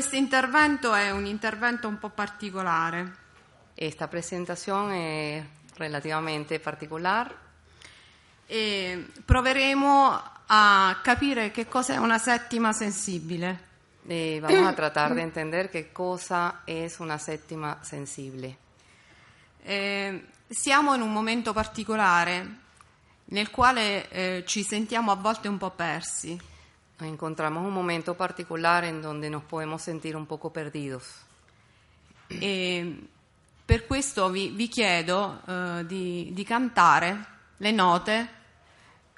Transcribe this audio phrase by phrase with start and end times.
[0.00, 3.16] Questo intervento è un intervento un po' particolare.
[3.74, 5.44] Esta presentación es
[5.76, 7.34] relativamente particolare.
[9.26, 13.60] Proveremo a capire che cosa è una settima sensibile.
[14.08, 18.56] E vamos a tratar de entender qué cosa es una séptima sensible.
[19.62, 22.48] Eh, siamo in un momento particolare
[23.26, 26.40] nel quale eh, ci sentiamo a volte un po' persi.
[27.00, 31.04] Encontramos un momento particular en donde nos podemos sentir un poco perdidos.
[32.28, 33.08] E
[33.64, 37.24] per questo vi, vi chiedo uh, di, di cantare
[37.56, 38.28] le note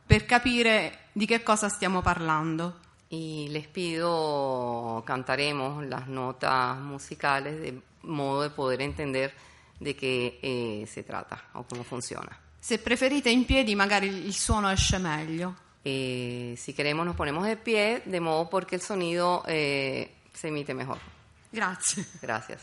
[0.05, 2.81] per capire di che cosa stiamo parlando.
[3.09, 9.35] Y les pido, cantaremos las notas musicales de modo de poder entender
[9.79, 12.39] de qué eh, se trata o cómo funciona.
[12.59, 15.62] Se preferite in piedi magari il suono esce meglio.
[15.85, 20.75] Eh, si queremos nos ponemos de pie, de modo porque el sonido eh, se emite
[20.75, 20.99] mejor.
[21.51, 22.05] Grazie.
[22.21, 22.63] Gracias.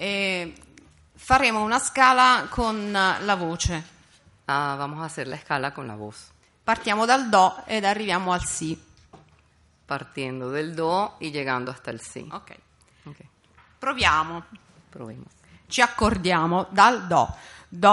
[0.00, 0.54] Eh,
[1.16, 3.82] faremo una scala con la voce.
[4.46, 6.30] Ah, vamos a hacer la escala con la voz.
[6.64, 8.80] Partiamo dal Do ed arriviamo al Si.
[9.86, 12.20] Partiendo del Do y llegando hasta el Si.
[12.32, 12.52] Ok.
[13.06, 13.28] Okay.
[13.78, 14.44] Proviamo.
[14.98, 15.30] Probemos.
[15.68, 17.32] Ci accordiamo dal Do.
[17.68, 17.88] Do.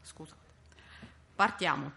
[0.00, 0.34] Scusa.
[1.36, 1.92] Partiamo.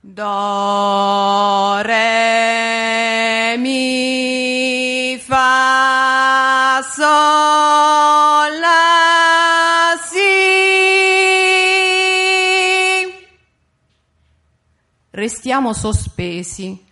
[0.00, 10.18] Do, re, mi, fa, sol, la, si.
[15.10, 16.84] Restiamo sospesi.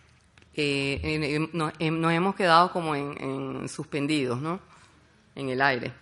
[0.56, 4.60] Eh, eh, no, eh, nos hemos quedado como en, en suspendidos, ¿no?
[5.34, 5.92] En el aire.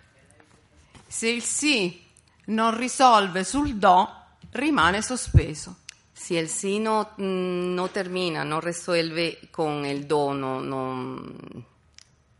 [1.07, 2.01] Se il Si
[2.45, 4.07] non risolve sul Do,
[4.51, 5.77] rimane sospeso.
[6.11, 11.15] Si el sí no, mm, no termina, no resuelve con el do, no, no,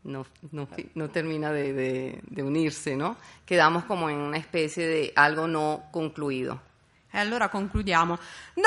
[0.03, 3.17] no, no, no termina de, de- de unirse, ¿no?
[3.45, 6.61] Quedamos como en una especie de algo no concluido.
[7.11, 8.17] E allora concludiamo.
[8.55, 8.61] Do!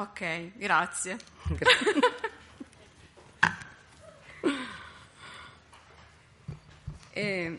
[0.00, 1.18] Ok, grazie.
[7.12, 7.58] Eh,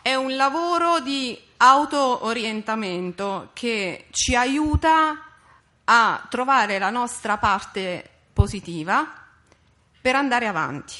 [0.00, 5.22] è un lavoro di auto-orientamento che ci aiuta
[5.84, 9.06] a trovare la nostra parte positiva
[10.00, 10.94] per andare avanti.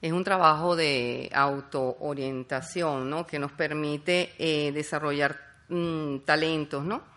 [0.00, 3.26] Es un trabajo de autoorientación, ¿no?
[3.26, 5.38] Que nos permite eh, desarrollar
[5.68, 7.13] mm, talentos, ¿no?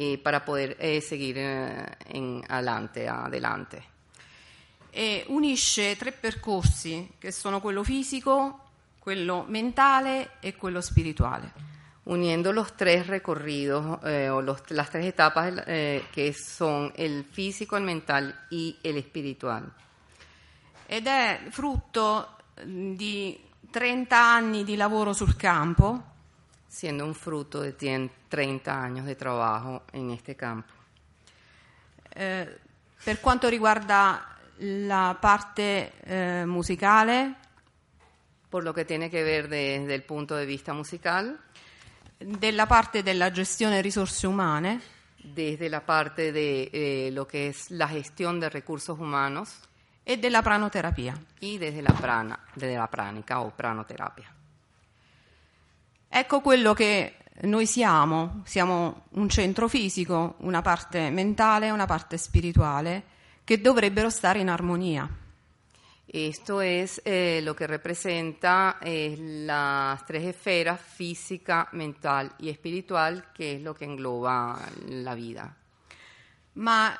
[0.00, 3.82] Eh, para poder eh, seguir eh, en adelante, adelante.
[4.90, 8.60] e unisce tre percorsi che sono quello fisico,
[9.00, 11.52] quello mentale e quello spirituale.
[12.04, 17.76] Uniendo los tres recorridos eh, o los- las tres etapas eh, que son el físico,
[17.76, 19.68] el mental y el espiritual.
[20.86, 23.36] Ed è frutto mh, di
[23.68, 26.02] 30 anni di lavoro sul campo
[26.68, 30.72] siendo un fruto de tien- 30 años de trabajo en este campo.
[32.14, 32.58] eh,
[33.04, 37.34] per quanto riguarda la parte eh, musicale,
[38.50, 41.38] Por lo que tiene que ver desde el punto de vista musical,
[42.18, 44.80] della parte della gestione risorse umane
[45.22, 49.60] desde la parte de eh, lo que es la gestión de recursos humanos
[50.02, 51.14] e della pranoterapia.
[51.40, 54.32] y desde la prana, desde la pránica o pranoterapia.
[56.08, 62.16] Ecco quello che noi siamo, siamo un centro fisico, una parte mentale e una parte
[62.16, 63.04] spirituale
[63.44, 65.08] che dovrebbero stare in armonia.
[66.10, 69.14] Esto es eh, lo que representa eh,
[69.44, 75.54] las tres esferas, física, mental y espiritual, que es lo que engloba la vida.
[76.54, 76.98] Ma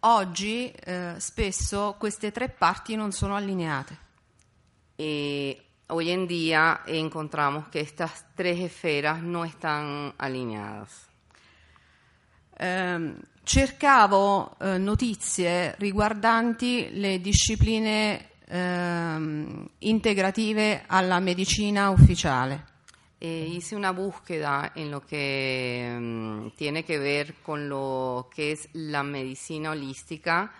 [0.00, 3.98] oggi eh, spesso queste tre parti non sono allineate.
[4.96, 11.08] Eh, hoy en día encontramos que estas tres esferas no están alineadas.
[12.58, 22.70] Ehm, cercavo eh, notizie riguardanti le discipline ehm, integrative alla medicina ufficiale.
[23.18, 28.68] Eh, hice una búsqueda en lo que mm, tiene que ver con lo que es
[28.72, 30.52] la medicina holística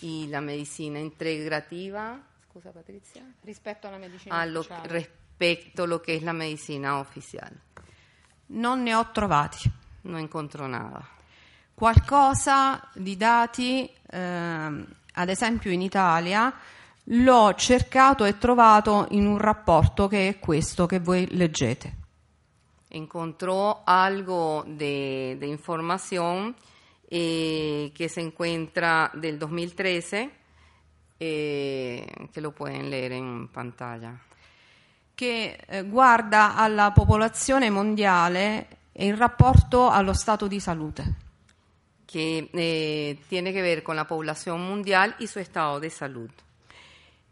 [0.00, 2.18] y la medicina integrativa.
[2.56, 3.22] Scusa Patrizia.
[3.42, 7.54] Rispetto alla medicina a lo, respecto a lo que es la medicina oficial.
[8.46, 9.70] Non ne ho trovati.
[10.04, 11.06] No encontró nada.
[11.74, 16.50] Qualcosa di dati, ehm, ad esempio in Italia,
[17.04, 21.94] l'ho cercato e trovato in un rapporto che è questo che voi leggete.
[22.88, 26.56] Encontró algo de, de información
[27.10, 30.44] eh, que se encuentra del 2013,
[31.18, 34.18] eh, que lo pueden leer en pantalla.
[35.14, 41.14] che eh, guarda alla popolazione mondiale e in rapporto allo stato di salute.
[42.04, 46.30] que eh, tiene que ver con la población mundial y su estado de salud.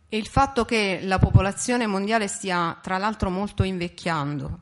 [0.08, 4.60] E il fatto che la popolazione mondiale stia tra l'altro molto invecchiando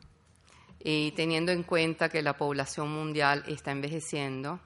[0.85, 4.59] Y teniendo en cuenta que la población mundial está envejeciendo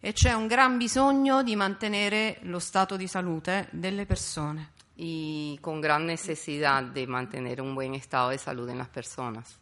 [0.00, 4.74] e c'è un gran bisogno di mantenere lo stato di salute delle persone.
[4.96, 9.58] y con gran necesidad de mantener un buen estado de salud en las personas.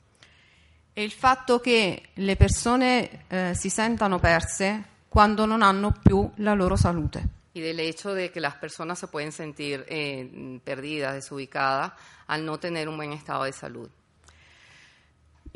[0.94, 6.54] E il fatto che le persone eh, si sentano perse quando non hanno più la
[6.54, 7.42] loro salute.
[7.52, 11.92] Y del hecho de que las personas se pueden sentir eh, perdidas, desubicadas,
[12.26, 13.88] al no tener un buen estado de salud.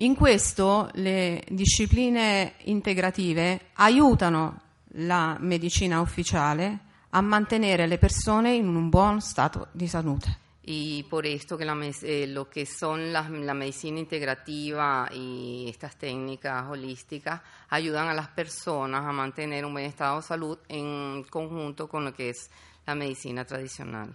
[0.00, 4.67] In questo le discipline integrative aiutano
[4.98, 6.78] la medicina ufficiale
[7.10, 10.46] a mantenere le persone in un buon stato di salute.
[10.70, 15.96] Y por esto que la eh, lo que son las- la medicina integrativa y estas
[15.96, 17.40] técnicas holísticas
[17.70, 22.12] ayudan a las personas a mantener un buen estado de salud en conjunto con lo
[22.12, 22.50] que es
[22.84, 24.14] la medicina tradicional.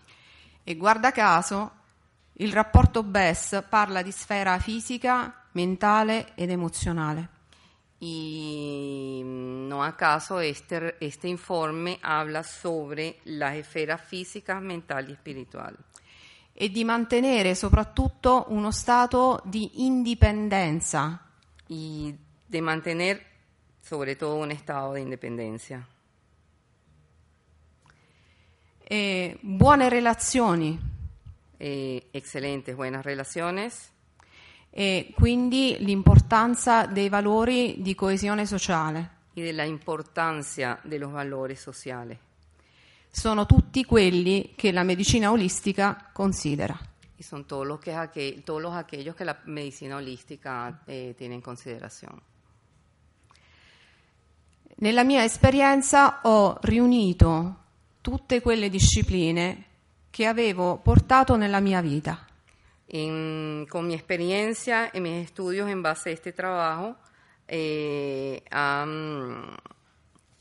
[0.63, 1.71] E guarda caso,
[2.33, 7.32] il rapporto BES parla di sfera fisica, mentale ed emozionale.
[8.05, 15.77] Y no acaso este, este informe habla sobre las esferas físicas, mental y espiritual.
[16.55, 21.19] e di mantenere soprattutto uno stato di indipendenza
[21.67, 22.13] y
[22.45, 23.25] de mantener
[23.81, 25.87] sobre todo un estado de independencia.
[28.83, 30.77] e buone relazioni
[31.65, 33.92] Eh, excelentes, buenas relaciones
[34.75, 39.21] e quindi l'importanza dei valori di coesione sociale.
[39.35, 42.19] y de la importancia de los valores sociales.
[43.09, 46.79] Sono tutti quelli che la medicina olistica considera.
[47.17, 51.35] Y son todos los, que, aquel- todos los aquellos que la medicina holística eh, tiene
[51.35, 52.21] en consideración.
[54.77, 57.57] Nella mia esperienza ho riunito
[58.01, 59.65] tutte quelle discipline
[60.09, 62.27] che avevo portato nella mia vita.
[62.87, 66.95] En- con mi experiencia y mis estudios en base a este trabajo,
[67.47, 69.55] eh, han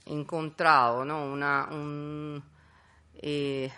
[0.07, 1.25] encontrado ¿no?
[1.27, 2.43] una, un,
[3.15, 3.71] eh,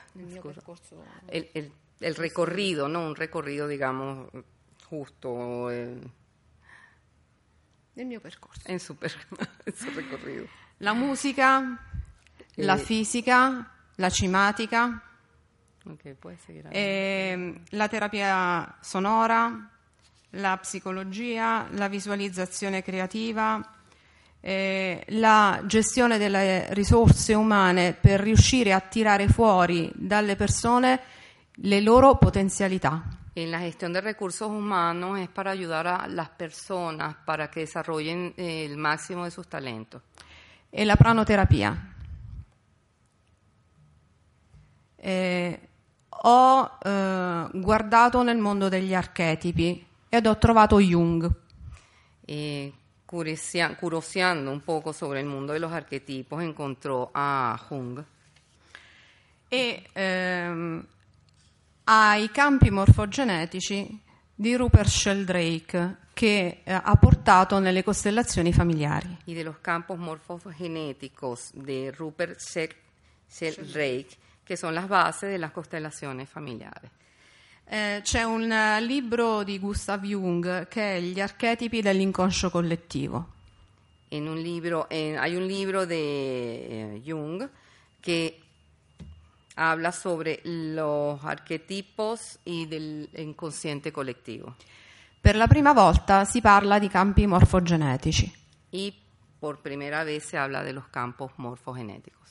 [1.29, 3.07] el, el- el recorrido, ¿no?
[3.07, 4.29] un recorrido, digamos,
[4.89, 5.97] justo eh,
[7.95, 8.63] Nel mio percorso.
[8.67, 9.15] en, su, per-
[9.67, 10.47] en su recorrido.
[10.81, 11.81] La musica,
[12.57, 12.79] la Eh.
[12.79, 15.03] fisica, la cimatica,
[15.87, 16.67] Ok, puedes seguir.
[16.67, 16.73] ahí.
[16.75, 19.71] ehm, la terapia sonora,
[20.31, 23.61] la psicologia, la visualizzazione creativa,
[24.41, 31.01] eh, la gestione delle risorse umane per riuscire a tirare fuori dalle persone
[31.57, 33.03] le loro potenzialità.
[33.37, 38.33] En la gestión de recursos humanos es para ayudar a las personas para que desarrollen
[38.37, 40.03] eh, el máximo de sus talentos.
[40.77, 41.95] e la pranoterapia.
[44.99, 45.61] Eh,
[46.23, 51.31] ho eh, guardato nel mondo degli archetipi ed ho trovato Jung.
[53.05, 58.03] Curiosia- curioseando un poco sobre el mundo de los arquetipos, encontró a Jung
[59.47, 60.85] e ehm,
[61.85, 64.01] ai campi morfogenetici
[64.35, 69.19] di Rupert Sheldrake che eh, ha portato nelle costellazioni familiari.
[69.27, 72.75] y de los campos morfogenéticos de Rupert Shel-
[73.29, 76.91] Sheldrake que son las bases de las constelaciones familiares.
[77.67, 83.33] Eh, c'è un eh, libro di Gustav Jung che è Gli archetipi dell'inconscio collettivo.
[84.11, 87.49] Un libro, en- hay un libro de eh, Jung
[88.01, 88.39] que
[89.57, 94.55] habla sobre los arquetipos y del inconsciente colectivo.
[95.21, 98.33] Per la prima volta si parla di campi morfogenetici.
[98.71, 98.95] Y
[99.41, 102.24] por primera vez se habla de los campos morfogenéticos.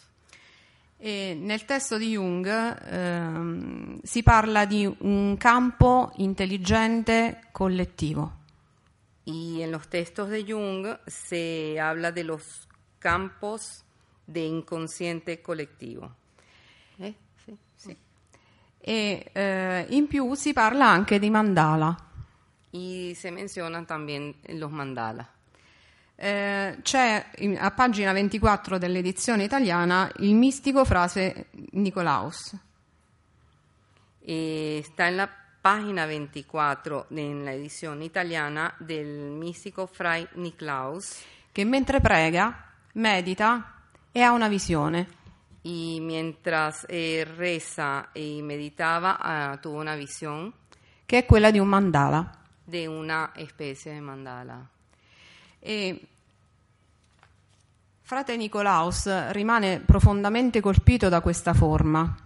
[1.06, 8.38] E nel testo di Jung ehm, si parla di un campo intelligente collettivo.
[9.26, 12.70] Y en los textos de Jung se habla de los
[13.00, 13.84] campos
[14.26, 16.10] de inconsciente colectivo.
[16.98, 17.14] ¿Eh?
[17.44, 17.98] Sí, sí.
[18.80, 21.98] E eh, in più si parla anche di mandala.
[22.72, 25.28] Y se mencionan también los mandalas.
[26.16, 32.56] Eh, c'è in- a pagina 24 dell'edizione italiana il mistico frase Nicolaus.
[34.26, 35.30] Eh, está en la
[35.62, 43.82] página 24 de- en la edición italiana del místico Fray Niklaus che mentre prega, medita
[44.12, 45.22] e ha una visione.
[45.66, 50.54] y mientras eh, reza y meditaba ah, tuvo una visión
[51.06, 52.38] che è quella di un mandala.
[52.66, 54.70] de una especie de mandala.
[55.66, 56.08] E
[58.02, 62.18] frate Nicolaus rimane profondamente colpito da questa forma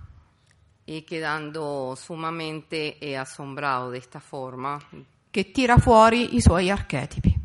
[0.86, 4.80] Y quedando sumamente eh, asombrado de esta forma
[5.30, 7.36] che tira fuori i suoi archetipi.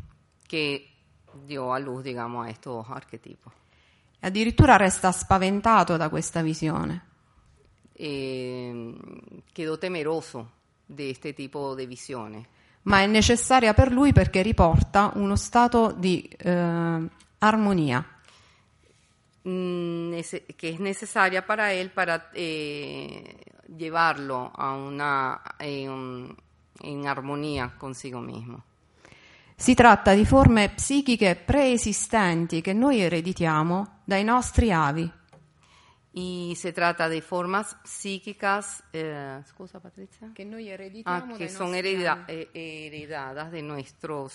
[0.47, 0.87] que
[1.45, 3.51] dio a luz, digamos, a estos arquetipos.
[4.19, 7.01] E addirittura resta spaventato da questa visione.
[7.93, 8.95] Eh,
[9.51, 10.49] quedó temeroso
[10.85, 12.47] de este tipo de visiones.
[12.83, 17.07] Ma è necessaria per lui perché riporta uno stato di eh,
[17.39, 18.05] armonia.
[19.45, 23.35] mm, nece- que es necesaria para él para eh,
[23.77, 28.63] llevarlo a una en armonía consigo mismo.
[29.55, 35.09] Si tratta di forme psichiche preesistenti che noi ereditiamo dai nostri avi.
[36.15, 40.71] Y se trata de formas psíquicas, eh, scusa Patricia, Che noi
[41.05, 42.33] Ah, que dai son nostri hereda- avi.
[42.33, 44.33] eh, heredadas de nuestros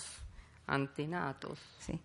[0.65, 1.97] antenatos, Sì.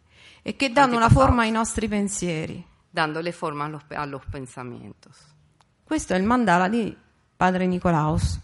[0.43, 2.65] E che danno una forma ai nostri pensieri.
[2.89, 5.19] dándole forma a los, a los pensamientos.
[5.83, 6.97] Questo è il mandala di
[7.37, 8.39] padre Nicolaus.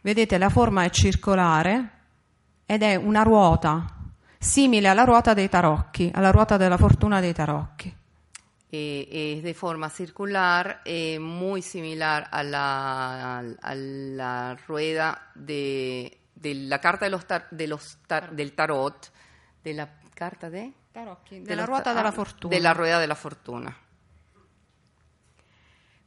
[0.00, 1.90] Vedete, la forma è circolare
[2.66, 3.86] ed è una ruota,
[4.38, 7.96] simile alla ruota dei tarocchi, alla ruota della fortuna dei tarocchi.
[8.76, 16.54] Eh, es de forma circular, eh, muy similar a la, a la rueda de, de
[16.54, 19.12] la carta de los, tar- de los tar- del tarot,
[19.62, 20.72] de la carta de...
[20.90, 22.54] Tarocchi, de della los ruota ta- della fortuna.
[22.56, 23.76] De la rueda de la fortuna.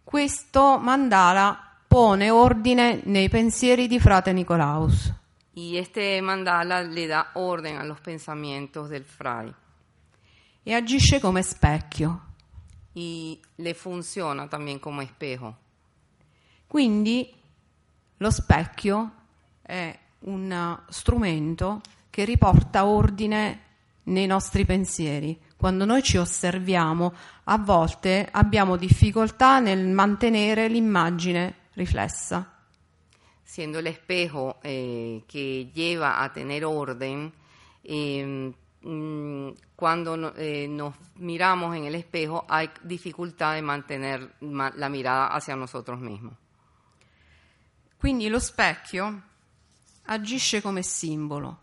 [0.03, 5.13] Questo mandala pone ordine nei pensieri di frate Nicolaus.
[5.53, 9.53] Y este mandala le da orden a los pensamientos del fray
[10.63, 12.25] e agisce come specchio.
[12.97, 15.55] Y le funciona también como espejo.
[16.65, 17.31] Quindi
[18.17, 19.11] lo specchio
[19.61, 23.61] è un strumento che riporta ordine
[24.05, 25.39] nei nostri pensieri.
[25.55, 27.13] Quando noi ci osserviamo,
[27.43, 32.51] a volte abbiamo difficoltà nel mantenere l'immagine riflessa.
[33.43, 37.31] siendo el espejo eh, que lleva a tener orden,
[37.81, 38.53] eh,
[39.75, 45.27] cuando no- eh, nos miramos en el espejo hay dificultad de mantener ma- la mirada
[45.27, 46.33] hacia nosotros mismos.
[47.99, 49.21] Quindi lo specchio
[50.05, 51.59] agisce come simbolo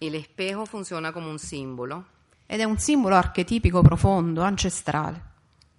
[0.00, 2.04] El espejo funciona como un símbolo,
[2.46, 5.32] ed è un simbolo archetipico profondo, ancestrale.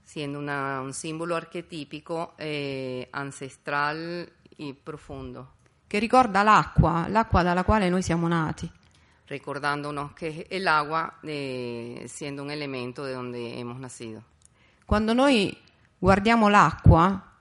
[0.04, 5.56] siendo una- un símbolo arquetípico eh, ancestral y profundo,
[5.88, 8.72] che ricorda l'acqua, l'acqua dalla quale noi siamo nati.
[9.28, 14.24] Recordándonos que el agua eh, siendo un elemento de donde hemos nacido.
[14.86, 15.58] Quando noi
[15.98, 17.34] guardiamo l'acqua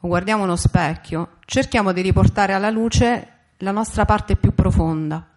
[0.00, 5.28] o guardiamo uno specchio, cerchiamo di riportare alla luce la nostra parte più profonda.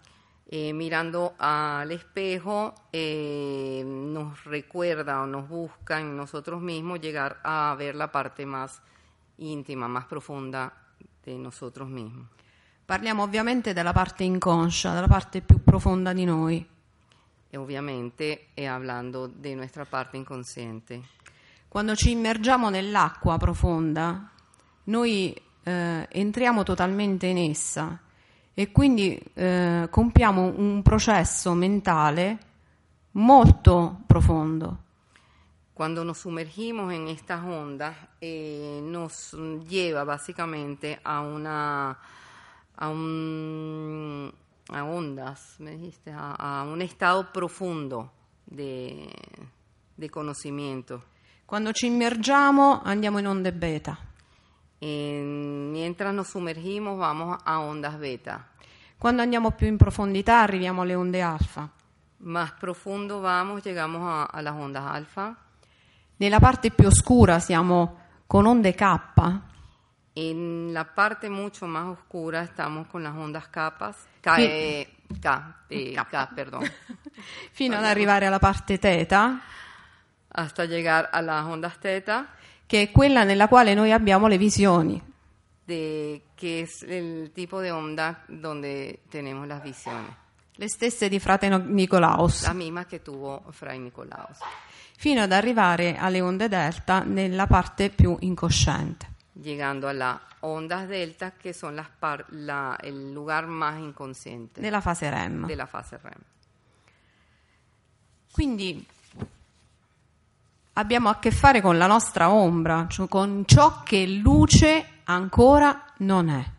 [0.47, 7.75] Eh, mirando al espejo eh, nos recuerda o nos busca en nosotros mismos llegar a
[7.77, 8.81] ver la parte más
[9.37, 10.71] íntima, más profunda
[11.23, 12.27] de nosotros mismos.
[12.85, 16.63] Parliamo ovviamente della parte inconscia, della parte più profonda di noi.
[17.49, 21.01] E ovviamente eh, hablando de nuestra parte inconsciente.
[21.67, 24.29] Quando ci immergiamo nell'acqua profonda,
[24.83, 27.99] noi eh, entriamo totalmente in essa
[28.53, 32.37] e quindi eh, compiamo un processo mentale
[33.13, 34.83] molto profondo.
[35.73, 39.35] Cuando nos sumergimos en estas ondas, eh, nos
[39.67, 41.97] lleva básicamente a una
[42.77, 44.31] a un
[44.69, 48.11] a ondas, me dijiste, a, a un estado profundo
[48.45, 49.07] de,
[49.95, 51.03] de conocimiento.
[51.45, 53.97] Quando ci immergiamo andiamo in onde beta.
[54.79, 58.49] En- mientras nos sumergimos, vamos a ondas beta.
[58.97, 61.69] Quando andiamo più in profondità arriviamo alle onde alfa.
[62.17, 65.35] Más profundo vamos, llegamos a, a las ondas alfa.
[66.17, 68.99] Nella parte più oscura siamo con onde K
[70.15, 73.97] En la parte mucho más oscura estamos con las ondas capas.
[74.37, 74.87] Eh,
[75.21, 76.63] K, eh, K, perdón.
[77.51, 79.41] fino ad arrivare alla parte teta,
[80.29, 82.27] Hasta llegar a las ondas teta,
[82.65, 85.01] che è quella nella quale noi abbiamo le visioni.
[85.67, 90.11] de, que es el tipo de onda donde tenemos las visiones.
[90.57, 94.37] le stesse di frate Nicolaus, Las mismas que tuvo Fray Nicolaus.
[94.97, 99.13] fino ad arrivare alle onde delta nella parte più incosciente.
[99.41, 104.79] Llegando a las ondas delta, que son las par- la- el lugar más inconsciente nella
[104.81, 105.45] fase REM.
[105.45, 106.21] de la fase REM.
[108.31, 108.85] Quindi
[110.73, 116.29] abbiamo a che fare con la nostra ombra, cioè con ciò che luce ancora non
[116.29, 116.53] è.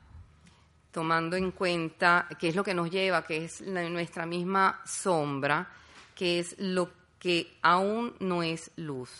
[0.90, 5.66] tomando en cuenta qué es lo que nos lleva, que es la- nuestra misma sombra,
[6.14, 9.10] que es lo que aún no es luz.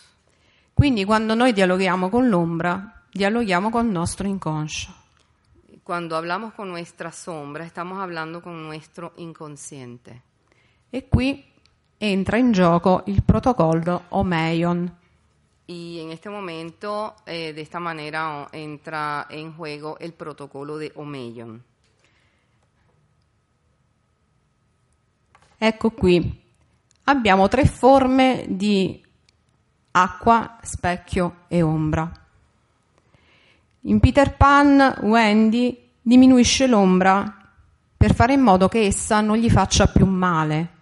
[0.73, 4.93] Quindi quando noi dialoghiamo con l'ombra, dialoghiamo con il nostro inconscio.
[5.83, 10.21] Cuando hablamos con nuestra sombra, estamos hablando con nuestro inconsciente.
[10.89, 11.43] E qui
[11.97, 14.95] entra in gioco il protocollo Omeion.
[15.65, 21.61] Y en este momento, eh, de esta manera, entra en juego el protocolo de Omeyon.
[25.57, 26.43] Ecco qui,
[27.05, 29.03] abbiamo tre forme di
[29.91, 32.26] acqua, specchio e ombra.
[33.81, 37.37] In Peter Pan, Wendy diminuisce l'ombra
[37.95, 40.75] per fare in modo che essa non gli faccia più male.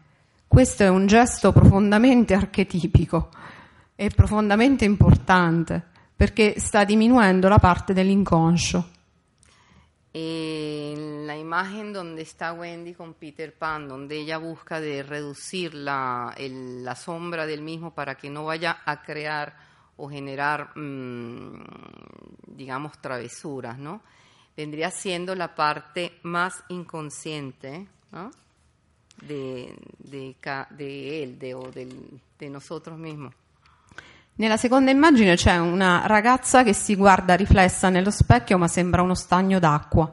[0.47, 3.29] Questo è un gesto profondamente archetipico
[3.95, 5.83] e profondamente importante
[6.15, 8.89] perché sta diminuendo la parte dell'inconscio.
[10.11, 16.33] En la imagen donde está Wendy con Peter Pan, donde ella busca de reducir la,
[16.37, 19.53] la sombra del mismo para que no vaya a crear
[19.97, 21.63] o generar, mm,
[22.47, 24.01] digamos, travesuras, ¿no?
[24.55, 28.31] Vendría siendo la parte más inconsciente, ¿no?
[29.21, 33.33] De, de, él, de, o del- de nosotros mismos.
[34.37, 39.15] Nella seconda immagine c'è una ragazza che si guarda riflessa nello specchio ma sembra uno
[39.15, 40.11] stagno d'acqua.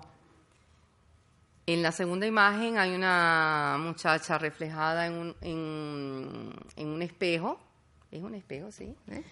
[1.66, 7.59] En la segunda imagen hay una muchacha reflejada en un, en, en un espejo.
[8.11, 8.95] Es un espejo, sí.
[9.09, 9.25] Eh,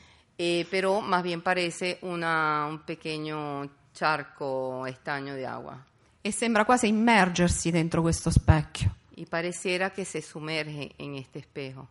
[0.71, 5.85] pero más bien parece una, un pequeño charco estaño de agua.
[6.23, 8.95] E sembra quasi immergersi dentro questo specchio.
[9.17, 11.89] Y pareciera que se sumerge en este espejo.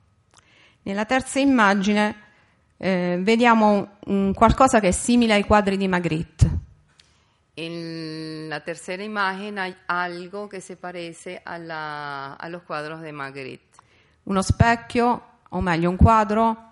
[0.84, 2.16] Nella terza immagine
[2.78, 6.50] eh, vediamo un qualcosa che è simile ai quadri di Magritte.
[7.56, 13.12] En la tercera imagen hay algo que se parece a, la, a los cuadros de
[13.12, 13.78] Magritte.
[14.24, 16.69] Uno specchio, o meglio un quadro,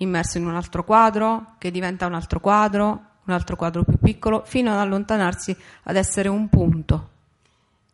[0.00, 2.86] immerso in un altro quadro, che diventa un altro quadro,
[3.24, 7.08] un altro quadro più piccolo, fino ad allontanarsi ad essere un punto.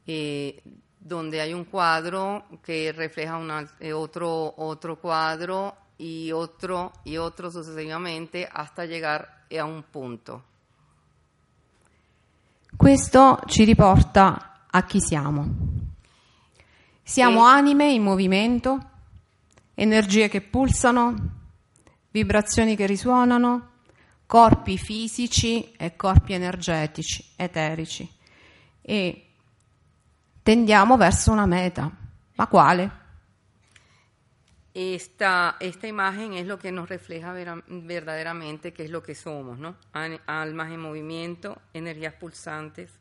[0.09, 0.63] eh,
[0.97, 4.55] donde hay un cuadro que refleja una- eh, otro,
[5.01, 10.45] cuadro y otro y otro sucesivamente hasta llegar a un punto.
[12.77, 15.45] Questo ci riporta a chi siamo.
[17.03, 18.79] Siamo E- anime in movimento,
[19.75, 21.15] energie che pulsano,
[22.17, 23.73] vibrazioni che risuonano,
[24.25, 28.11] corpi fisici e corpi energetici, eterici.
[28.81, 29.27] E
[30.43, 31.95] tendiamo verso una meta.
[32.37, 33.05] Ma quale?
[34.73, 39.59] Esta, esta imagen es lo que nos refleja vera- verdaderamente qué es lo que somos,
[39.59, 39.77] ¿no?
[39.93, 42.99] Almas en movimiento, energías pulsantes,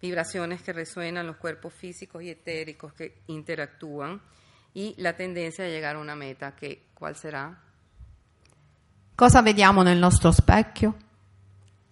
[0.00, 4.22] vibraciones que resuenan, los cuerpos físicos y etéricos que interactúan
[4.72, 7.63] y la tendencia a llegar a una meta que, ¿cuál será?
[9.14, 10.96] Cosa vediamo nel nostro specchio?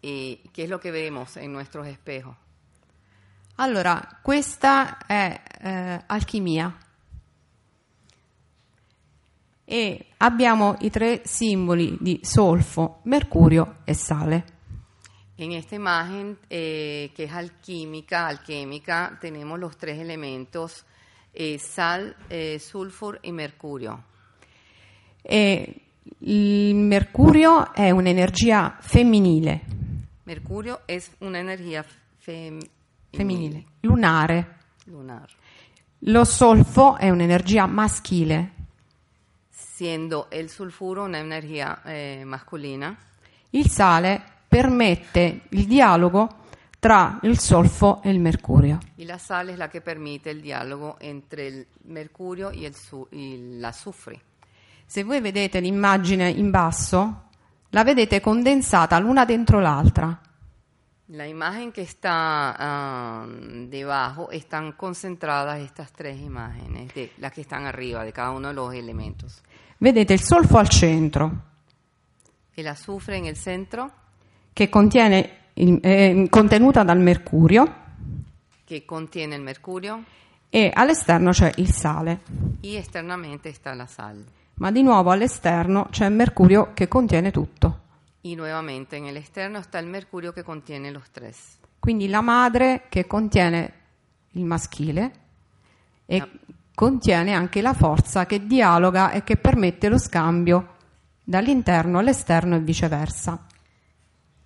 [0.03, 2.37] y qué es lo que vemos en nuestros espejos.
[3.57, 6.77] Allora, questa è eh, alchimia.
[9.65, 14.45] E abbiamo i tre simboli di solfo, mercurio e sale.
[15.37, 20.85] En esta imagen, eh, que es alquímica, alquímica, tenemos los tres elementos,
[21.33, 24.05] eh, sal, eh, sulfur y mercurio.
[25.23, 25.83] E
[26.19, 29.61] Il mercurio è un'energia femminile,
[30.25, 31.85] Mercurio es una energía
[32.19, 32.61] fem-
[33.11, 34.59] femminile, lunare.
[34.87, 35.29] lunar,
[36.01, 38.53] Lo solfo è un'energia maschile.
[39.51, 42.97] siendo el sulfuro una energía eh, masculina.
[43.51, 46.29] Il sale permette il dialogo
[46.79, 48.79] tra il solfo e il mercurio.
[48.97, 53.07] Y la sal es la que permite el diálogo entre el mercurio y, el su-
[53.11, 54.21] y el azufre.
[54.93, 57.31] Se voi vedete l'immagine in basso,
[57.71, 60.21] la vedete condensata l'una dentro l'altra.
[61.07, 67.65] La imagen que está ah, debajo están concentradas estas tres imágenes, de las que están
[67.65, 69.41] arriba de cada uno de los elementos.
[69.79, 71.33] Vedete il solfo al centro,
[72.55, 73.91] El azufre en el centro,
[74.53, 77.65] che contiene il- è contenuta dal mercurio,
[78.67, 80.05] que contiene el mercurio,
[80.51, 82.21] e all'esterno c'è il sale.
[82.61, 84.23] y externamente está la sal.
[84.55, 87.81] Ma di nuovo all'esterno c'è il mercurio che contiene tutto.
[88.23, 91.59] Y nuevamente en el externo está el mercurio que contiene los tres.
[91.81, 93.73] Quindi la madre che contiene
[94.33, 95.13] il maschile
[96.07, 96.31] e
[96.75, 100.77] contiene anche la forza che dialoga e che permette lo scambio
[101.25, 103.47] dall'interno all'esterno e viceversa.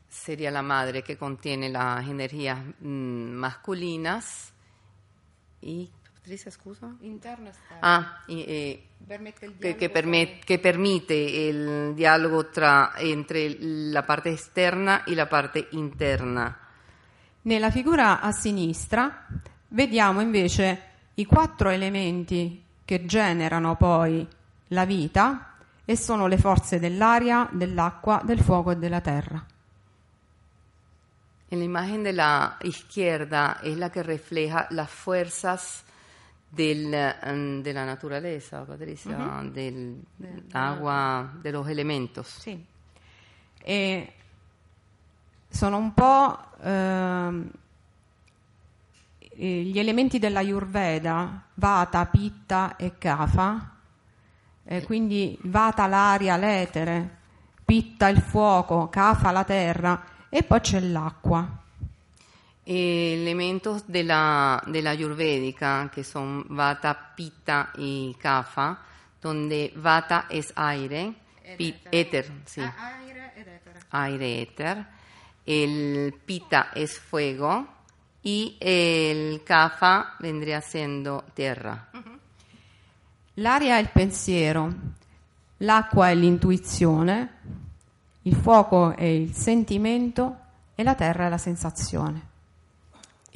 [0.08, 4.52] Sería la madre que contiene las energías mm, masculinas
[5.60, 5.90] y...
[6.26, 6.92] Patricia, scusa?
[7.02, 7.78] Interno e esterno.
[7.82, 14.30] Ah, eh, Permette il que, que perme- que permite el diálogo tra- entre la parte
[14.30, 16.58] externa y la parte interna.
[17.42, 19.24] Nella figura a sinistra
[19.68, 20.82] vediamo invece
[21.14, 24.26] i quattro elementi che generano poi
[24.70, 29.46] la vita e sono le forze dell'aria, dell'acqua, del fuoco e della terra.
[31.50, 35.84] En la imagen de la izquierda es la que refleja las fuerzas
[36.48, 40.02] del, mm, de la naturaleza, Patricia, del
[40.52, 42.38] agua, de los elementos.
[42.40, 42.64] Sì.
[43.62, 44.12] E
[45.48, 47.50] sono un po' ehm,
[49.18, 53.76] eh, gli elementi della Ayurveda, Vata, Pitta e Kapha,
[54.64, 57.18] eh, quindi Vata l'aria, l'etere,
[57.64, 61.64] Pitta il fuoco, Kapha la terra e poi c'è l'acqua.
[62.68, 68.82] Elementos de la, de la ayurvédica, que son Vata, Pitta y Kapha,
[69.22, 71.14] donde Vata es aire,
[71.56, 72.60] pi- éter, sí,
[73.90, 74.84] aire, éter,
[75.46, 77.68] el Pitta es fuego
[78.24, 81.88] y el Kapha vendría siendo tierra.
[83.34, 84.74] L'aria è il pensiero,
[85.58, 87.28] l'acqua è l'intuizione,
[88.22, 90.36] il fuoco è il sentimento
[90.74, 92.34] e la terra è la sensazione.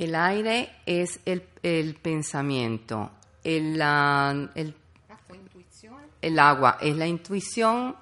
[0.00, 3.10] El aire es el, el pensamiento,
[3.44, 4.74] el, la- el,
[6.22, 7.96] el agua es la intuición,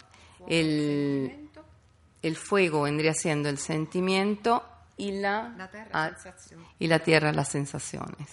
[0.47, 1.51] el,
[2.23, 4.63] el fuego vendría siendo el sentimiento
[4.97, 6.13] y la, ah,
[6.79, 8.29] y la tierra las sensaciones.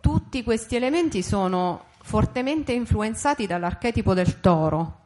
[0.00, 4.98] Tutti questi elementi sono fortemente influenzati dall'archetipo del toro,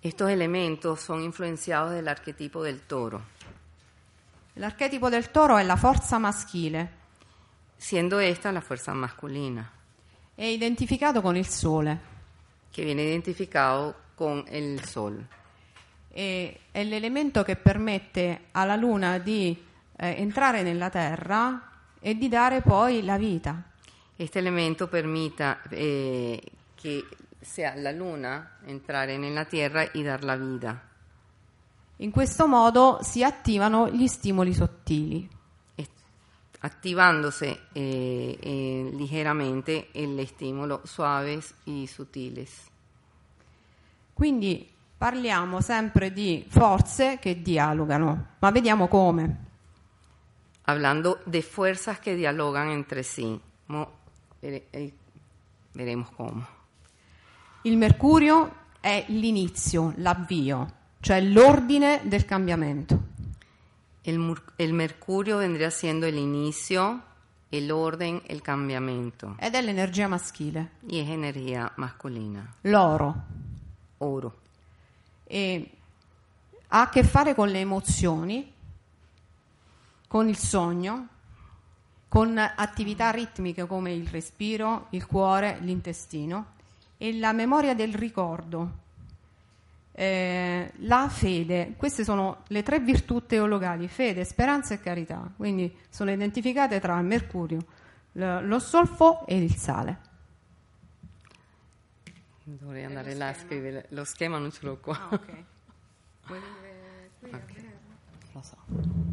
[0.00, 3.22] Estos elementos son influenciados del arquetipo del toro,
[4.54, 7.00] L'archetipo del toro è la forza maschile,
[7.76, 9.68] siendo esta la fuerza masculina,
[10.34, 12.10] è identificato con il sole
[12.72, 15.24] que viene identificado con el sol.
[16.14, 19.56] e è l'elemento che permette alla luna di
[19.96, 23.62] eh, entrare nella terra e di dare poi la vita.
[24.16, 26.40] Este elemento permita eh,
[26.78, 27.04] que
[27.40, 30.82] sea la luna entrar en la tierra y dar la vida,
[32.02, 35.30] In questo modo si attivano gli stimoli sottili.
[36.64, 42.70] activándose eh, eh, ligeramente el estímulo suaves y sutiles.
[44.14, 49.36] Quindi parliamo sempre di forze che dialogano, ma vediamo come.
[50.62, 53.40] Hablando de fuerzas que dialogan entre sí.
[54.40, 54.94] Eh,
[55.72, 56.46] veremos cómo.
[57.62, 63.10] Il mercurio è l'inizio, l'avvio, cioè l'ordine del cambiamento.
[64.04, 67.02] El, mur- el mercurio vendría siendo el inicio,
[67.50, 69.34] el orden, el cambiamento.
[69.38, 72.54] Ed è l'energia maschile, Y es energía masculina.
[72.62, 73.14] l'oro.
[73.98, 74.38] Oro.
[75.24, 75.70] E
[76.68, 78.52] ha a che fare con le emozioni,
[80.08, 81.08] con il sogno,
[82.08, 86.52] con attività ritmiche come il respiro, il cuore, l'intestino
[86.96, 88.80] e la memoria del ricordo.
[89.94, 96.10] Eh, la fede, queste sono le tre virtù teologali, fede, speranza e carità, quindi sono
[96.10, 97.60] identificate tra il mercurio,
[98.12, 100.10] lo solfo e il sale.
[102.44, 103.86] Dovrei andare là a scrivere.
[103.90, 104.98] Lo schema non ce l'ho qua.
[104.98, 105.44] Ah, ok.
[106.26, 107.96] Vuoi venire qui vederlo?
[108.32, 108.56] Lo so.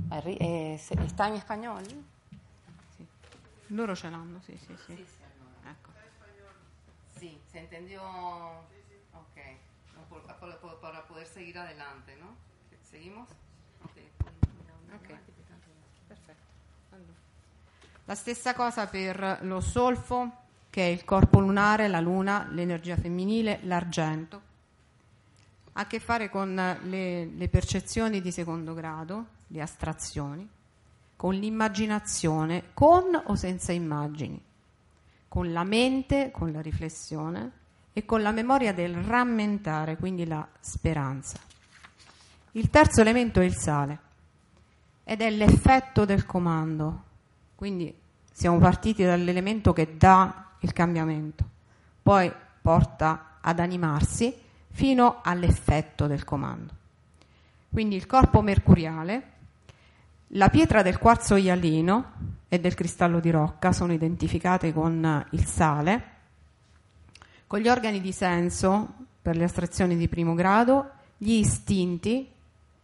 [0.10, 1.84] Arri- eh, se- ¿Está en español?
[2.96, 3.06] Sì.
[3.68, 4.94] Loro ce l'hanno, sì, sì, sì.
[4.94, 5.92] Ecco.
[7.18, 8.02] Sí, se entendió.
[10.10, 12.36] Por- por- para poder seguir adelante, ¿no?
[12.82, 13.28] ¿Seguimos?
[13.84, 13.98] Ok.
[14.96, 15.18] Ok.
[16.08, 16.42] Perfetto.
[16.92, 17.14] Allora.
[18.06, 20.32] La stessa cosa per lo solfo,
[20.70, 24.42] che è il corpo lunare, la luna, l'energia femminile, l'argento.
[25.74, 30.48] Ha a che fare con le, le percezioni di secondo grado, le astrazioni,
[31.16, 34.42] con l'immaginazione, con o senza immagini,
[35.28, 37.52] con la mente, con la riflessione
[37.94, 41.40] e con la memoria del rammentare, quindi la speranza.
[42.54, 44.00] Il terzo elemento è il sale
[45.04, 47.04] ed è l'effetto del comando.
[47.56, 47.94] Quindi
[48.32, 51.44] siamo partiti dall'elemento che dà il cambiamento,
[52.02, 54.34] poi porta ad animarsi
[54.72, 56.74] fino all'effetto del comando.
[57.70, 59.32] Quindi il corpo mercuriale,
[60.34, 62.14] la pietra del quarzo ialino
[62.48, 66.18] e del cristallo di rocca sono identificate con il sale,
[67.50, 68.88] con gli organi di senso
[69.20, 72.30] per le astrazioni di primo grado, gli istinti,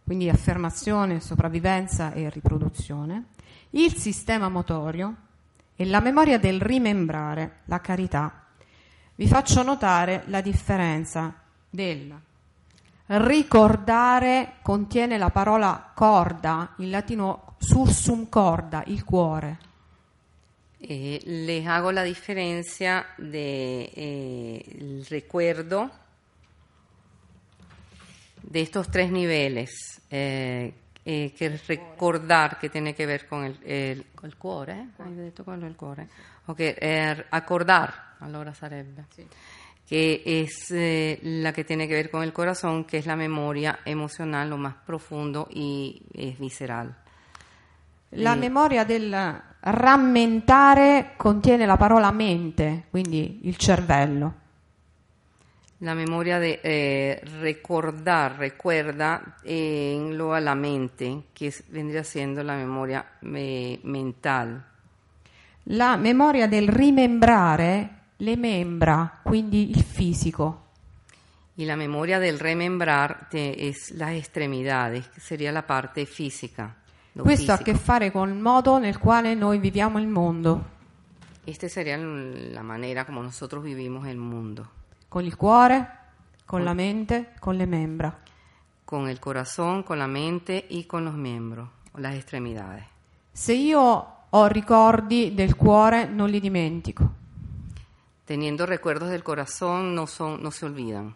[0.02, 3.26] quindi affermazione, sopravvivenza e riproduzione,
[3.70, 5.14] il sistema motorio
[5.76, 8.44] e la memoria del rimembrare, la carità.
[9.14, 11.32] Vi faccio notare la differenza
[11.70, 12.12] del
[13.06, 19.58] ricordare contiene la parola corda, in latino sursum corda, il cuore.
[20.88, 25.90] Eh, les hago la diferencia de eh, el recuerdo
[28.42, 30.72] de estos tres niveles, eh,
[31.04, 35.32] eh, che recordar che tiene che ver con il, il, col cuore, eh?
[35.66, 36.08] il cuore,
[36.44, 39.06] ok, eh, acordar, allora sarebbe,
[39.88, 43.80] que es eh, la que tiene que ver con el corazón, que es la memoria
[43.84, 46.94] emocional, lo más profundo y es visceral.
[48.12, 48.36] La Eh.
[48.36, 49.12] memoria del
[49.72, 54.34] rammentare contiene la parola mente, quindi il cervello.
[55.80, 63.04] La memoria de eh, recordar, recuerda eh, engloba la mente, es- vendría siendo la memoria
[63.20, 64.64] eh, mental.
[65.64, 70.62] La memoria del rimembrare le membra, quindi il fisico.
[71.56, 76.74] Y la memoria del remembrar te- es las extremidades, que sería la parte física.
[77.22, 80.74] Questo ha a che fare con il modo nel quale noi viviamo il mondo,
[81.44, 84.68] Esta sería la manera como nosotros vivimos el mundo,
[85.08, 85.88] con il cuore,
[86.44, 88.18] con la mente, con le membra.
[88.84, 92.84] con el corazón, con la mente y con los miembros, las extremidades.
[93.32, 97.12] Se io ho ricordi del cuore, non li dimentico.
[98.24, 101.14] Teniendo recuerdos del corazón no, son, no se olvidan.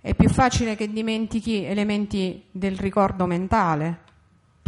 [0.00, 4.03] È più facile che dimentichi elementi del ricordo mentale,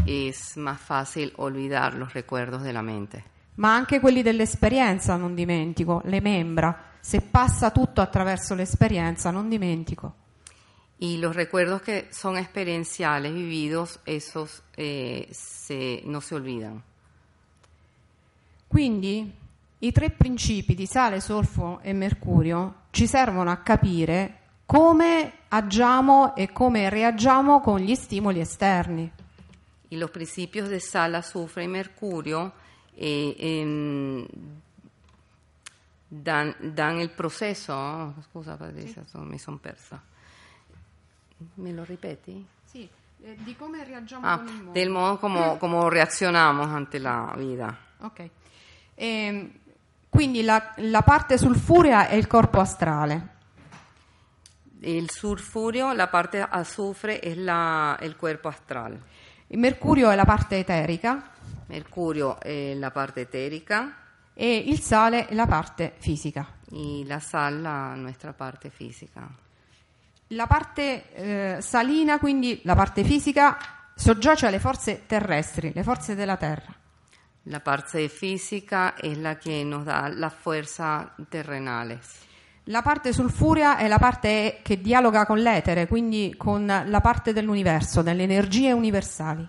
[0.07, 3.25] Es más fácil olvidar los recuerdos de la mente.
[3.57, 6.93] ma anche quelli dell'esperienza non dimentico, le membra.
[7.01, 10.15] Se passa tutto attraverso l'esperienza, non dimentico.
[10.99, 16.83] Y los recuerdos que son experienciales, vividos, esos eh, se- no se olvidan.
[18.67, 19.33] Quindi
[19.79, 26.51] i tre principi di sale, solfo e mercurio ci servono a capire come agiamo e
[26.53, 29.11] come reagiamo con gli stimoli esterni.
[29.91, 32.53] Y los principios de sal, azufre y mercurio
[32.97, 34.27] eh, em,
[36.11, 37.75] dan, dan el proceso.
[37.77, 40.01] oh, scusa, Patricia, sono- mi sono persa.
[41.57, 42.45] ¿Me lo ripeti?
[42.65, 42.89] Sì,
[43.23, 47.77] eh, di come reagiamo Ah, del modo como, como reaccionamos ante la vida.
[48.01, 48.31] Ok.
[48.97, 49.51] Ehm,
[50.09, 53.35] quindi la, la parte sulfurea è il corpo astrale,
[54.81, 58.99] El sulfurio, la parte azufre, es la, el cuerpo astral.
[59.49, 61.31] Il mercurio è la parte eterica
[61.69, 63.97] Mercurio es la parte etérica
[64.33, 66.47] e il sale è la parte fisica.
[66.71, 69.29] y la sal la nuestra parte física.
[70.31, 73.57] La parte eh, salina, quindi la parte fisica,
[73.95, 76.75] soggiace alle forze terrestri, le forze della terra.
[77.45, 82.26] La parte física es la que nos da las fuerzas terrenales.
[82.69, 88.03] La parte sulfurea è la parte che dialoga con l'etere, quindi con la parte dell'universo,
[88.03, 89.47] delle energie universali.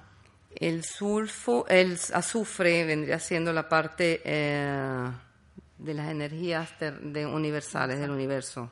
[0.53, 5.09] El sulfo, el azufre vendría siendo la parte eh,
[5.75, 8.69] de las energías ter- de- universales del universo.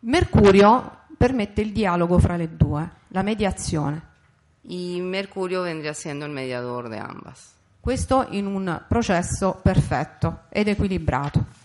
[0.00, 4.14] Mercurio permette il dialogo fra le due, la mediazione.
[4.62, 7.54] Y Mercurio vendría siendo el mediador de ambas.
[7.80, 11.55] Questo in un processo perfetto ed equilibrato.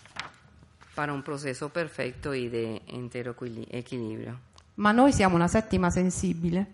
[0.93, 4.39] Para un proceso perfecto y de entero equili- equilibrio.
[4.75, 6.65] Ma noi siamo una settima sensibile,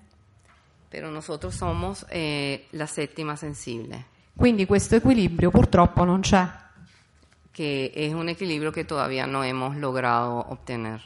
[0.89, 6.47] Pero nosotros somos eh, la séptima sensible, quindi questo equilibrio purtroppo non c'è.
[7.51, 11.01] que es un equilibrio que todavía no hemos logrado obtener.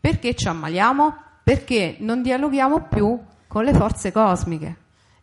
[0.00, 1.14] Perché ci ammaliamo?
[1.44, 4.76] Perché non dialoghiamo più con le forze cosmiche.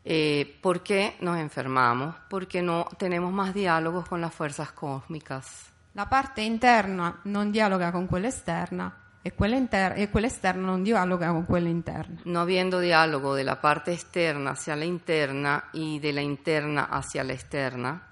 [0.03, 2.13] Eh, ¿Por qué nos enfermamos?
[2.29, 5.71] Porque no tenemos más diálogos con las fuerzas cósmicas.
[5.93, 10.83] La parte interna non dialoga con quella esterna e quella, inter- e quella esterna non
[10.83, 12.21] dialoga con quella interna.
[12.23, 17.23] No habiendo diálogo de la parte externa hacia la interna y de la interna hacia
[17.23, 18.03] la externa,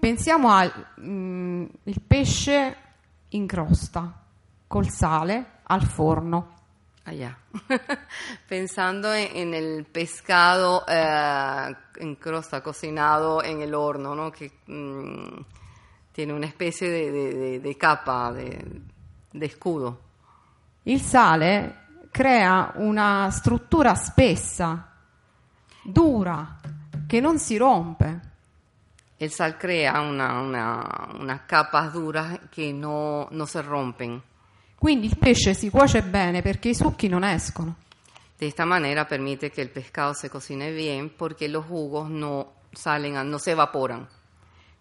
[0.00, 2.76] Pensiamo al mm, il pesce
[3.28, 4.10] in crosta,
[4.66, 6.54] col sale, al forno.
[7.04, 7.36] allá.
[8.48, 14.32] Pensando en, en el pescado eh, en crosta, cocinado en el horno, ¿no?
[14.32, 15.40] que mm,
[16.12, 20.00] tiene una especie de, de- de- de capa, de escudo.
[20.84, 21.76] Il sale
[22.10, 24.92] crea una struttura spessa,
[25.82, 26.58] dura,
[27.06, 28.28] che non si rompe.
[29.16, 34.20] El sal crea una- una- unas capas duras que no, no se rompen.
[34.78, 37.76] Quindi il pesce si cuoce bene perché i succhi non escono.
[38.38, 43.28] De esta manera permite que el pescado se cocine bien porque los jugos no salen,
[43.28, 44.08] no se evaporan.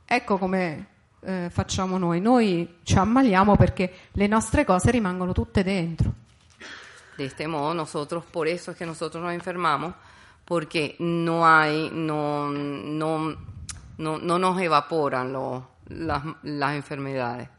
[0.05, 0.87] Ecco come
[1.21, 2.19] eh, facciamo noi.
[2.21, 6.13] Noi ci ammaliamo perché le nostre cose rimangono tutte dentro.
[7.17, 9.93] De este modo nosotros, por eso es que nosotros nos enfermamos,
[10.45, 13.35] porque no hay, no, no,
[13.97, 17.49] no, no nos evaporan lo- las, las enfermedades,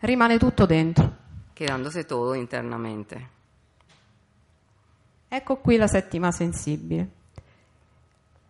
[0.00, 1.10] Rimane tutto dentro.
[1.54, 3.28] quedándose todo internamente.
[5.28, 7.10] Ecco qui la settima sensibile.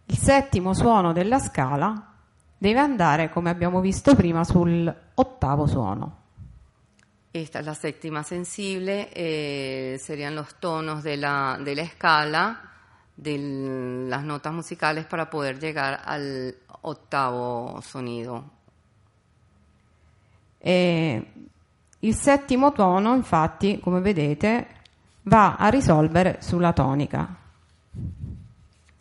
[0.07, 2.15] Il settimo suono della scala
[2.59, 6.25] deve andare, come abbiamo visto prima, sul ottavo suono.
[7.31, 12.67] Esta es la séptima sensible, eh, serían los tonos de la, de la escala
[13.17, 18.45] de las notas musicales para poder llegar al octavo sonido.
[20.59, 21.33] E
[22.01, 24.67] il settimo tono, infatti, come vedete,
[25.23, 27.37] va a risolvere sulla tonica.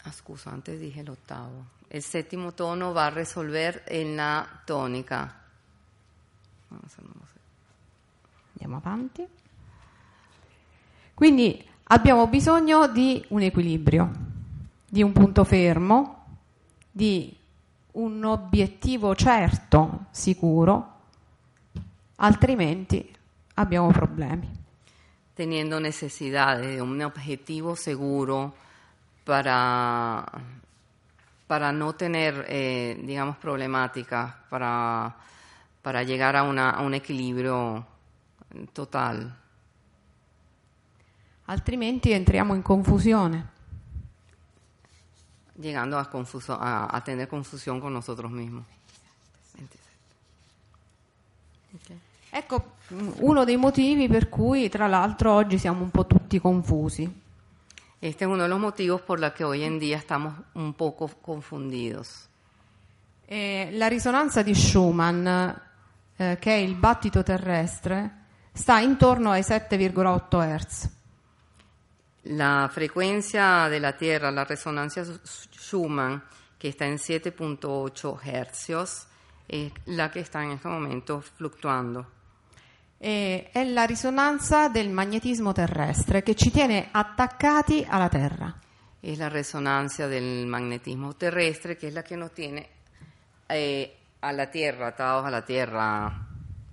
[0.03, 1.73] Ah, scusa, antes dije el octavo.
[1.87, 5.41] El séptimo tono va a resolver en la tónica.
[8.53, 9.27] Andiamo avanti.
[11.13, 14.11] Quindi abbiamo bisogno di un equilibrio,
[14.89, 16.25] di un punto fermo,
[16.91, 17.35] di
[17.93, 20.93] un obiettivo certo, sicuro,
[22.15, 23.13] altrimenti
[23.55, 24.63] abbiamo problemi.
[25.33, 28.55] Teniendo necesidad de un objetivo seguro
[29.23, 30.23] para,
[31.47, 35.15] para no tener, eh, digamos, problemáticas, para,
[35.81, 37.85] para llegar a, una, a un equilibrio
[38.73, 39.35] total.
[41.45, 43.53] Altrimenti entriamo in confusione.
[45.57, 48.65] llegando a, confuso- a, a tener confusión con nosotros mismos.
[49.53, 49.85] 27.
[51.75, 51.97] Ok.
[52.31, 52.73] Ecco
[53.19, 57.23] uno dei motivi per cui, tra l'altro, oggi siamo un po' tutti confusi.
[58.01, 61.07] Este es uno de los motivos por los que hoy en día estamos un poco
[61.07, 62.29] confundidos.
[63.25, 65.25] E la risonanza di Schumann,
[66.17, 70.89] eh, che è il battito terrestre, sta intorno ai 7,8 Hz.
[72.29, 76.21] La frecuencia de la Tierra, la resonancia Schumann,
[76.57, 79.07] que está en 7.8 hercios,
[79.47, 82.14] es la que está en este momento fluctuando.
[82.97, 88.53] E è la risonanza del magnetismo terrestre che ci tiene attaccati alla Terra.
[89.01, 92.67] Es la resonancia del magnetismo terrestre, que es la que nos tiene
[93.47, 96.05] eh, a la Tierra, atados a la Tierra,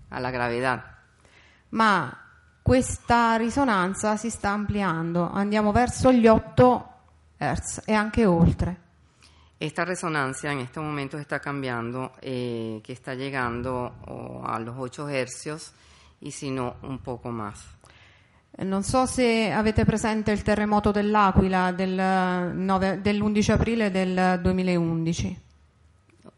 [0.08, 0.82] a la gravedad.
[1.70, 2.16] Ma
[2.62, 6.88] questa risonanza si sta ampliando, andiamo verso gli 8
[7.38, 8.80] Hz e anche oltre.
[9.58, 15.08] Esta resonancia en este momento está cambiando, eh, que está llegando oh, a los 8
[15.08, 15.72] hercios
[16.22, 17.60] y si no un poco más.
[18.56, 25.40] Eh, Non so se avete presente il terremoto dell'Aquila del nove- dell'11 aprile del 2011.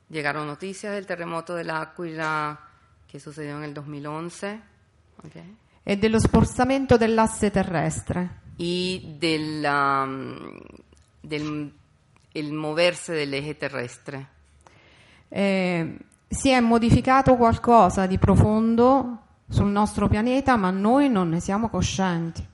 [0.09, 2.59] Llegaron noticias del terremoto del Áquila
[3.07, 4.61] que sucedió en el 2011
[5.25, 5.37] ok,
[5.83, 8.43] e dello spostamento dell'asse terrestre.
[8.57, 10.61] y del, um,
[11.21, 11.73] del
[12.33, 14.29] el moverse del eje terrestre.
[15.29, 19.24] Eh, si è modificato qualcosa di profondo
[19.55, 22.47] sul nostro pianeta, ma noi non ne siamo coscienti.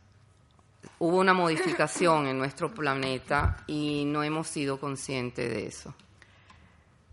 [0.99, 5.95] Hubo una modificación en nuestro planeta y no hemos sido conscientes de eso.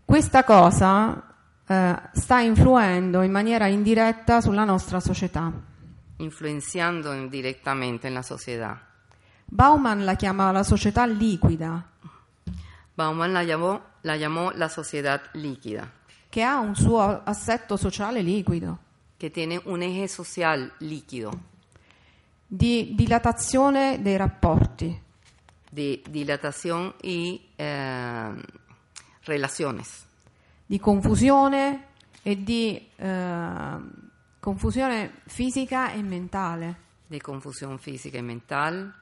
[0.04, 1.22] Questa cosa
[1.66, 5.50] eh, sta influendo in maniera indiretta sulla nostra società.
[6.18, 8.76] influenciando indirectamente en la sociedad.
[9.46, 11.86] Bauman la chiama la società liquida,
[12.94, 15.90] Bauman la llamó, la llamó la sociedad líquida,
[16.28, 18.78] che ha un suo assetto sociale liquido,
[19.18, 21.30] que tiene un eje social líquido,
[22.46, 24.98] di dilatazione dei rapporti,
[25.70, 28.32] de dilatación y eh,
[29.24, 30.06] relaciones,
[30.66, 31.86] di confusione
[32.22, 33.76] e di eh,
[34.40, 36.86] confusione fisica e mentale.
[37.08, 38.94] de confusión física y mental.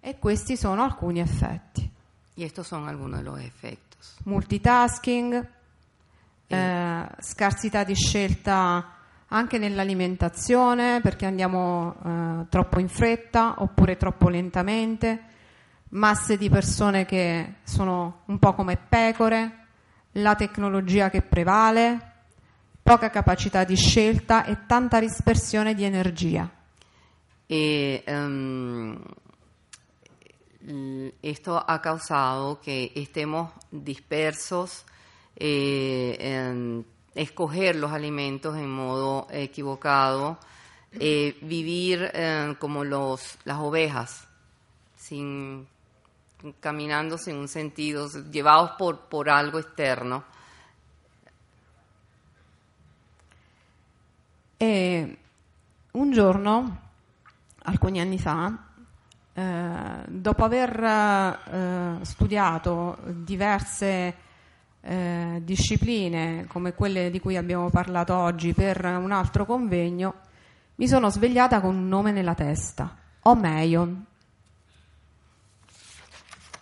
[0.00, 1.90] E questi sono alcuni effetti.
[2.34, 4.16] Y estos son algunos de los efectos.
[4.24, 5.46] Multitasking,
[6.56, 8.94] eh, scarsità di scelta
[9.28, 15.24] anche nell'alimentazione perché andiamo eh, troppo in fretta oppure troppo lentamente,
[15.90, 19.66] masse di persone che sono un po' come pecore,
[20.14, 22.10] la tecnologia che prevale,
[22.82, 26.50] poca capacità di scelta e tanta dispersione di energia.
[27.46, 29.00] Em,
[30.66, 34.84] l- esto ha causado que estemos dispersos,
[35.36, 40.38] eh, en escoger los alimentos en modo equivocado,
[40.92, 44.28] eh, vivir eh, como los, las ovejas,
[44.96, 45.66] sin,
[46.60, 50.24] caminando sin un sentido, llevados por, por algo externo.
[54.58, 55.18] E
[55.92, 56.80] un giorno,
[57.64, 58.66] alcuni anni fa,
[59.32, 64.28] eh, dopo aver eh, studiato diverse
[64.82, 70.14] eh, discipline come quelle di cui abbiamo parlato oggi per un altro convegno,
[70.76, 74.06] mi sono svegliata con un nome nella testa, Omeion.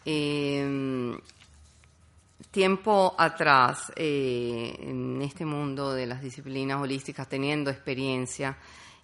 [0.02, 1.22] Eh,
[2.50, 6.20] tiempo atrás, eh, en este mundo de las
[7.28, 8.56] teniendo experiencia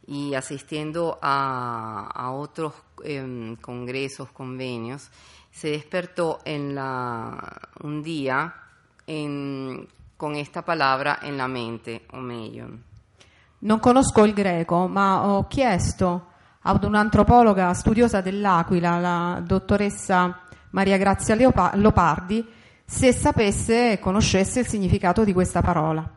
[0.06, 2.74] y asistiendo a, a otros
[3.60, 5.10] congresos, convenios,
[5.50, 6.74] se despertó en
[7.82, 8.63] un día
[9.06, 9.86] en-
[10.16, 12.82] con esta palabra en la mente, Omeion.
[13.60, 16.26] Non conosco il greco, ma ho chiesto
[16.62, 20.40] ad un'antropologa studiosa dell'Aquila, la dottoressa
[20.70, 22.46] Maria Grazia Leopa- Lopardi,
[22.84, 26.08] se sapesse e conoscesse il significato di questa parola.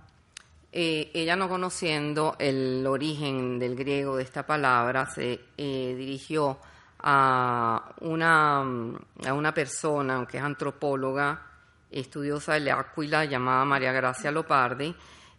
[0.70, 6.58] Eh, ella no conociendo el origen del griego de esta palabra, se eh, dirigió
[7.00, 11.42] a una, a una persona que es antropóloga,
[11.90, 14.94] estudiosa de L'Aquila, llamada María Gracia Lopardi,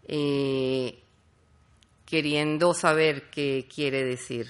[0.07, 1.03] eh,
[2.05, 4.47] queriendo saber qué quiere decir.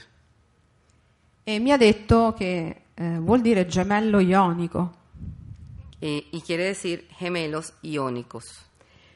[1.44, 4.96] E mi ha detto che eh, vuol dire gemello ionico.
[6.00, 8.66] Eh, y quiere decir gemelos iónicos.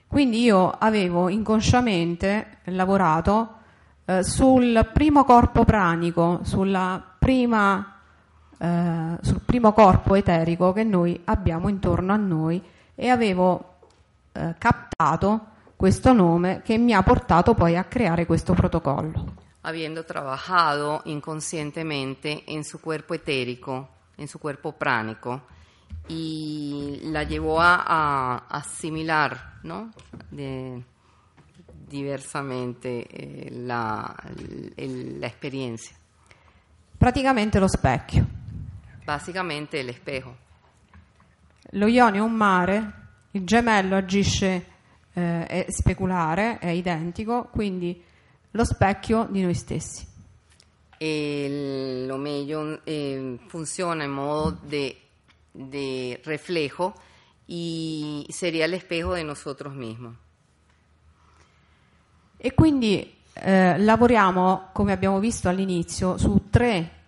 [0.09, 3.61] Quindi io avevo inconsciamente lavorato
[4.05, 7.91] eh, sul primo corpo pranico, sulla prima,
[8.62, 12.62] eh, sul primo corpo eterico che noi abbiamo intorno a noi
[12.94, 13.78] e avevo
[14.32, 19.50] eh, captato questo nome che mi ha portato poi a creare questo protocollo.
[19.62, 25.42] habiendo trabajado inconscientemente en su cuerpo etérico, en su cuerpo pránico,
[26.08, 29.90] y la llevó a, a asimilar ¿no?
[30.30, 30.82] De-
[31.88, 34.14] diversamente eh, la.
[36.98, 38.32] Praticamente lo specchio.
[39.05, 40.36] Básicamente el espejo.
[41.70, 42.92] Lo Ionio è un mare,
[43.32, 44.66] il gemello agisce
[45.14, 48.03] eh, è speculare, è identico, quindi
[48.50, 50.07] lo specchio di noi stessi.
[50.98, 54.96] El omello eh, funciona en modo de,
[55.53, 56.94] de reflejo
[57.46, 60.14] y sería el espejo de nosotros mismos.
[62.36, 67.01] E quindi eh, lavoriamo, come abbiamo visto all'inizio, su tre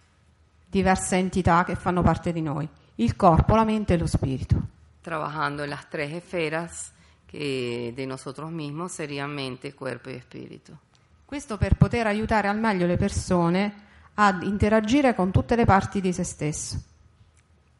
[0.74, 4.72] diverse entità che fanno parte di noi, il corpo, la mente e lo spirito.
[5.04, 6.92] trabajando en las tres esferas
[7.26, 10.72] que de nosotros mismos serían mente, cuerpo y espíritu.
[11.26, 13.82] Questo per poter aiutare al meglio le persone
[14.14, 16.82] ad interagire con tutte le parti di se stesso.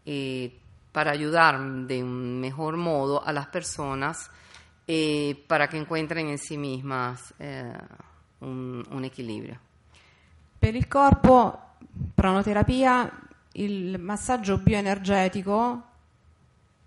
[0.05, 0.61] Eh,
[0.93, 4.31] para ayudar de un mejor modo a las personas
[4.87, 7.73] eh, para que encuentren en sí mismas eh,
[8.41, 9.59] un, un equilibrio.
[10.59, 11.74] Per il corpo,
[12.15, 13.11] pranoterapia,
[13.53, 15.83] il massaggio bioenergetico,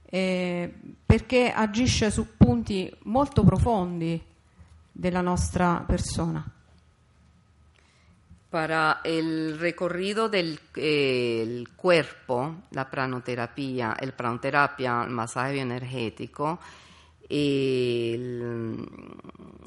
[0.09, 0.73] eh,
[1.05, 4.21] perché agisce su punti molto profondi
[4.91, 6.43] della nostra persona.
[8.49, 16.57] Para el recorrido del eh, cuerpo, la pranoterapia, el pranoterapia, el masaje bioenergético,
[17.29, 18.87] el,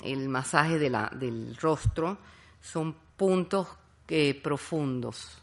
[0.03, 2.17] el masaje de la- del rostro,
[2.59, 3.69] son puntos
[4.11, 5.39] eh, profundos.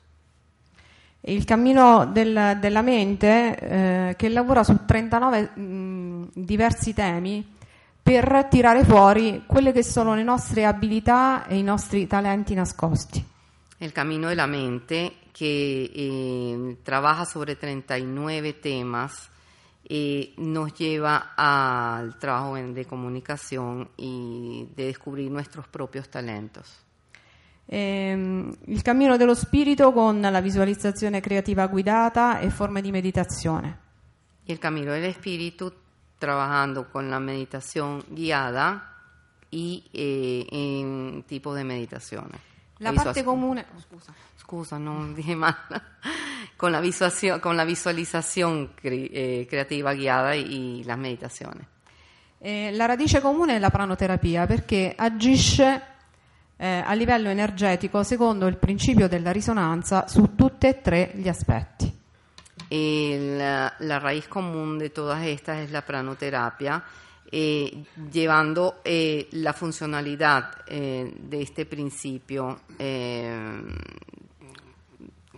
[1.21, 7.55] Il cammino del- della mente eh, che lavora su 39 mh, diversi temi
[8.01, 13.25] per tirare fuori quelle che sono le nostre abilità e i nostri talenti nascosti.
[13.79, 19.29] El camino de la mente, que eh, trabaja sobre 39 temas,
[19.83, 26.86] eh, nos lleva al trabajo de comunicación y de descubrir nuestros propios talentos.
[27.69, 33.85] Ehm, il cammino dello spirito con la visualizzazione creativa guidata e forme di meditazione.
[34.45, 35.73] Y el camino del espíritu,
[36.17, 38.95] trabajando con la meditación guiada
[39.49, 42.39] y eh, en tipos de meditaciones.
[42.79, 44.13] La Visual- parte comune, oh, scusa.
[44.37, 45.57] Scusa, no dije mal.
[46.55, 46.81] con, la
[47.41, 51.67] con la visualización cre- eh, creativa guiada y, y las meditaciones.
[52.39, 55.81] Eh, la radice comune è la pranoterapia perché agisce
[56.57, 61.95] eh, a livello energetico secondo il principio della risonanza su tutti e tre gli aspetti.
[62.69, 66.83] La, la raíz común de todas estas es la pranoterapia,
[67.31, 73.63] eh, llevando eh, la funcionalidad eh, de este principio eh,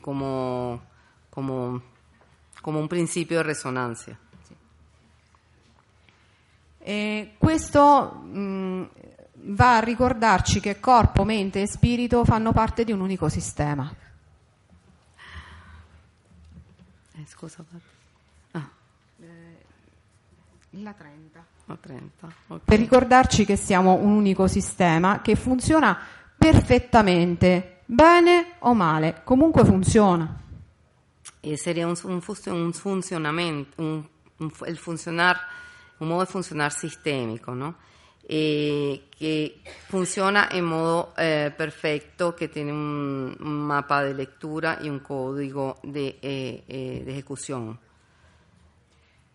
[0.01, 0.81] como,
[1.29, 1.81] como,
[2.61, 4.17] como un principio de resonancia.
[6.79, 8.83] E questo mh,
[9.41, 13.91] va a ricordarci che corpo, mente e spirito fanno parte di un unico sistema.
[17.15, 17.63] Eh, scusa,
[18.51, 18.69] ah,
[20.71, 21.45] La 30.
[21.67, 22.33] ho 30.
[22.47, 22.61] ok.
[22.63, 25.97] Per ricordarci che siamo un unico sistema che funziona
[26.37, 30.41] perfettamente, bene o male, comunque funziona.
[31.41, 35.37] Eh, sería un, un, un funcionamiento, un, un el funcionar,
[35.99, 37.75] un modo de funcionar sistémico, ¿no?
[38.31, 44.87] Eh, que funciona en modo eh, perfecto, que tiene un, un mapa de lectura y
[44.87, 47.79] un código de, eh, eh, de ejecución.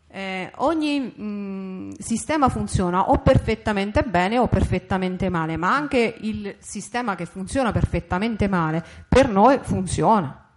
[0.09, 7.17] Eh, ogni mh, sistema funziona o perfettamente bene o perfettamente male, ma anche il sistema
[7.17, 10.53] che funziona perfettamente male per noi funziona.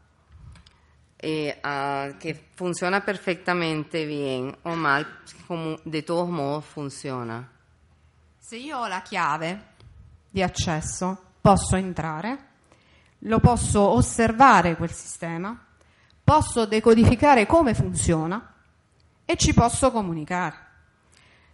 [1.19, 5.07] Eh, ah, que funciona perfectamente bien o mal,
[5.83, 7.56] de todos modos funciona.
[8.47, 9.73] Se io ho la chiave
[10.29, 12.45] di accesso, posso entrare,
[13.19, 15.65] lo posso osservare quel sistema,
[16.23, 18.53] posso decodificare come funziona
[19.25, 20.55] e ci posso comunicare.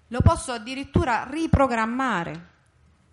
[0.10, 2.48] Lo posso addirittura riprogrammare,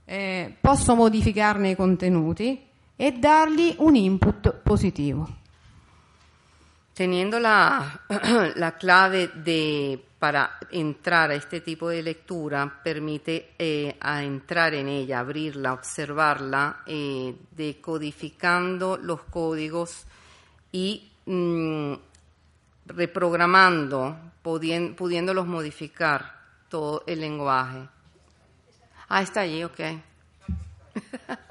[0.04, 2.62] eh, posso modificarne i contenuti
[2.94, 5.26] e dargli un input positivo.
[6.92, 7.98] Teniendo la,
[8.56, 14.86] la clave de, para entrar a este tipo de lectura, permite eh, a entrar en
[14.86, 20.04] ella, abrirla, observarla, eh, decodificando los códigos
[20.72, 21.94] y mm,
[22.84, 27.88] reprogramando, pudiéndolos modificar todo el lenguaje.
[29.08, 29.80] Ah, está allí, ok.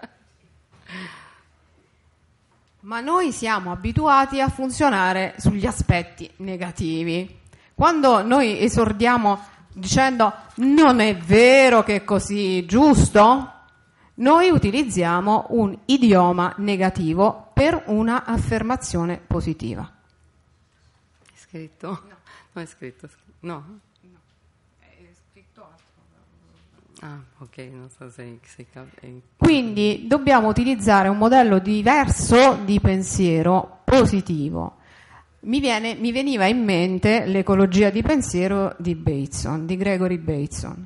[2.82, 7.39] Ma noi siamo abituati a funzionare sugli aspetti negativi.
[7.80, 9.40] Quando noi esordiamo
[9.72, 13.54] dicendo non è vero che è così giusto,
[14.16, 19.90] noi utilizziamo un idioma negativo per una affermazione positiva.
[21.34, 22.04] ¿Escrito?
[22.52, 23.06] No, escrito.
[23.06, 23.38] escrito.
[23.40, 23.80] No.
[27.00, 28.68] Ah, ok, non so se, se
[29.38, 34.79] Quindi dobbiamo utilizzare un modello diverso di pensiero positivo.
[35.42, 40.86] Mi, viene- mi veniva in mente l'ecologia di pensiero di Bateson, di Gregory Bateson.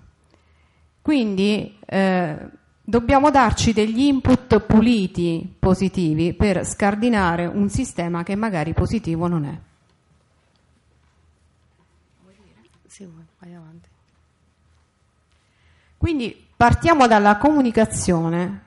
[1.01, 2.37] Quindi eh,
[2.81, 9.59] dobbiamo darci degli input puliti positivi per scardinare un sistema che magari positivo non è.
[15.97, 18.65] Quindi partiamo dalla comunicazione,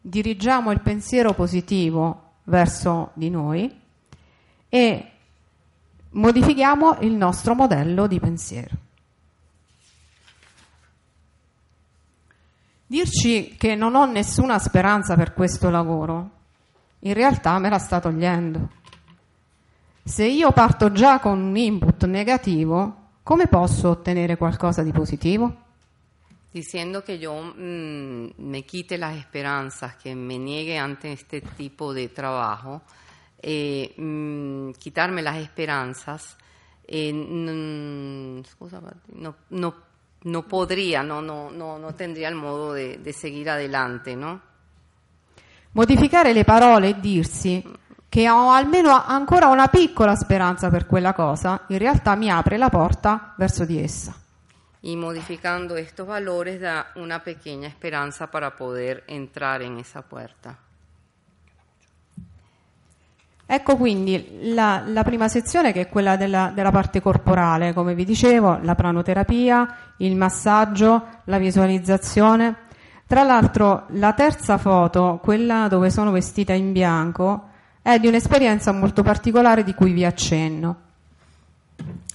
[0.00, 3.78] dirigiamo il pensiero positivo verso di noi
[4.68, 5.12] e
[6.10, 8.76] modifichiamo il nostro modello di pensiero.
[12.86, 16.30] Dirci che non ho nessuna speranza per questo lavoro,
[17.00, 18.68] in realtà me la sta togliendo.
[20.02, 25.68] Se io parto già con un input negativo, come posso ottenere qualcosa di positivo?
[26.50, 32.08] Diciendo que yo mm, me quite las esperanzas, que me niegue ante este tipo de
[32.08, 32.82] trabajo,
[33.42, 36.36] eh, mm, quitarme las esperanzas,
[36.86, 38.80] eh, mm, scusa,
[39.14, 39.90] no, no
[40.22, 44.40] no podría, no, no, no, no tendría el modo de, de seguir adelante, ¿no?
[45.72, 47.64] Modificare le parole e dirsi
[48.08, 52.68] che ho almeno ancora una piccola speranza per quella cosa, in realtà mi apre la
[52.68, 54.14] porta verso di essa.
[54.82, 60.58] Y modificando estos valores da una pequeña esperanza para poder entrar en esa puerta.
[63.52, 68.04] Ecco quindi la, la prima sezione che è quella della, della parte corporale, come vi
[68.04, 72.54] dicevo, la pranoterapia, il massaggio, la visualizzazione.
[73.08, 77.48] Tra l'altro la terza foto, quella dove sono vestita in bianco,
[77.82, 80.80] è di un'esperienza molto particolare di cui vi accenno.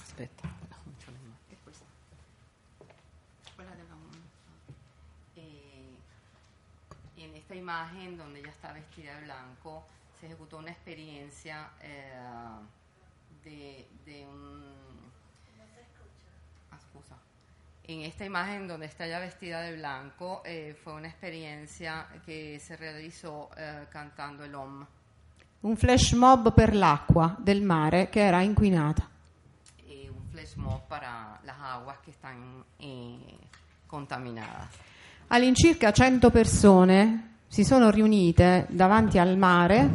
[0.00, 0.48] Aspetta,
[1.50, 1.84] è questa.
[3.54, 3.94] Quella della
[5.34, 5.42] eh,
[7.16, 9.84] en esta imagen donde ella está vestida de blanco
[10.20, 12.10] se ejecutó una experiencia eh,
[13.44, 14.64] de, de un...
[16.70, 17.16] Ah, scusa.
[17.88, 22.76] En esta imagen donde está ella vestida de blanco eh, fue una experiencia que se
[22.76, 24.84] realizó eh, cantando el Om.
[25.60, 29.08] Un flash mob per l'acqua del mare che era inquinata.
[29.88, 33.18] eh, un flash mob para las aguas que están eh,
[33.86, 34.68] contaminadas.
[35.28, 39.90] All'incirca 100 persone si sono riunite davanti al mare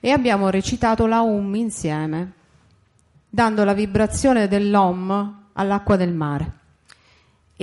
[0.00, 2.32] e abbiamo recitato la Um insieme,
[3.28, 6.58] dando la vibrazione dell'Om all'acqua del mare.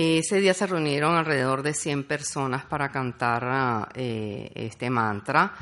[0.00, 5.52] Ese día se reunieron alrededor de 100 personas para cantar ah, eh, este mantra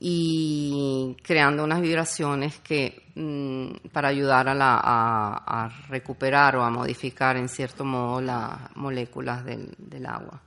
[0.00, 6.70] y creando unas vibraciones que mm, para ayudar a, la- a- a recuperar o a
[6.70, 10.40] modificar en cierto modo las moléculas del, agua.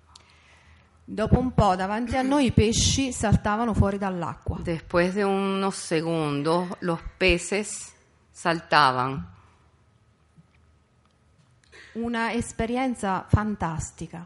[1.06, 4.60] Dopo un po' davanti a noi i pesci saltavano fuori dall'acqua.
[4.64, 7.94] Después de unos segundos, los peces
[8.32, 9.28] saltaban
[11.94, 14.26] Una esperienza fantastica.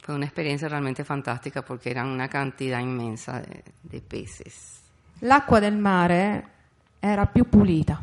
[0.00, 4.80] Fue una experiencia realmente fantástica porque eran una cantidad inmensa de, de peces.
[5.20, 6.48] L'acqua del mare
[7.00, 8.00] era più pulita.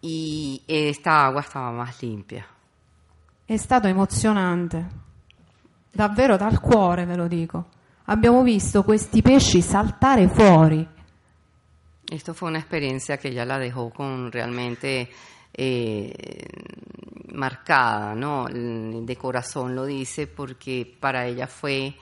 [0.00, 2.46] Y esta agua estaba más limpia.
[3.46, 4.86] È stato emozionante.
[5.90, 7.66] Davvero dal cuore ve lo dico.
[8.04, 10.86] Abbiamo visto questi pesci saltare fuori.
[12.06, 15.08] Esto fue una experiencia que ella la dejó con realmente
[15.54, 16.12] eh,
[17.32, 18.46] marcada, ¿no?
[18.48, 21.94] De corazón lo dice porque para ella fue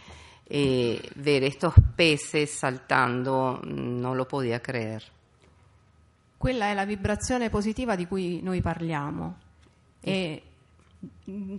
[0.46, 5.02] eh, ver estos peces saltando, no lo podía creer.
[6.36, 9.36] Quella è la vibrazione positiva di cui noi parliamo
[10.00, 10.42] e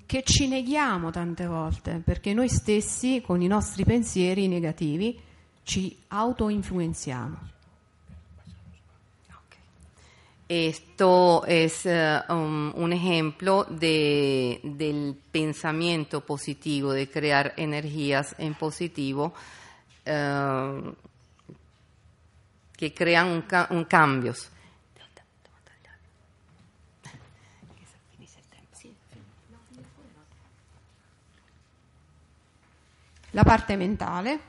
[0.06, 5.20] che ci neghiamo tante volte perché noi stessi con i nostri pensieri negativi
[5.64, 7.53] ci autoinfluenziamo.
[10.48, 19.34] Esto es eh, um, un ejemplo de, del pensamiento positivo, de crear energías en positivo
[20.06, 20.94] eh,
[22.76, 24.50] que crean un, un cambios.
[33.32, 34.40] La parte mentale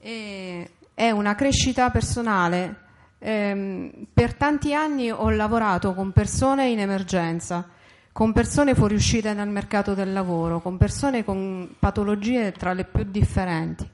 [0.00, 2.85] eh, è una crescita personale.
[3.18, 7.68] Ehm, per tanti anni ho lavorato con persone in emergenza,
[8.12, 13.88] con persone fuoriuscite dal mercato del lavoro, con persone con patologie tra le più differenti.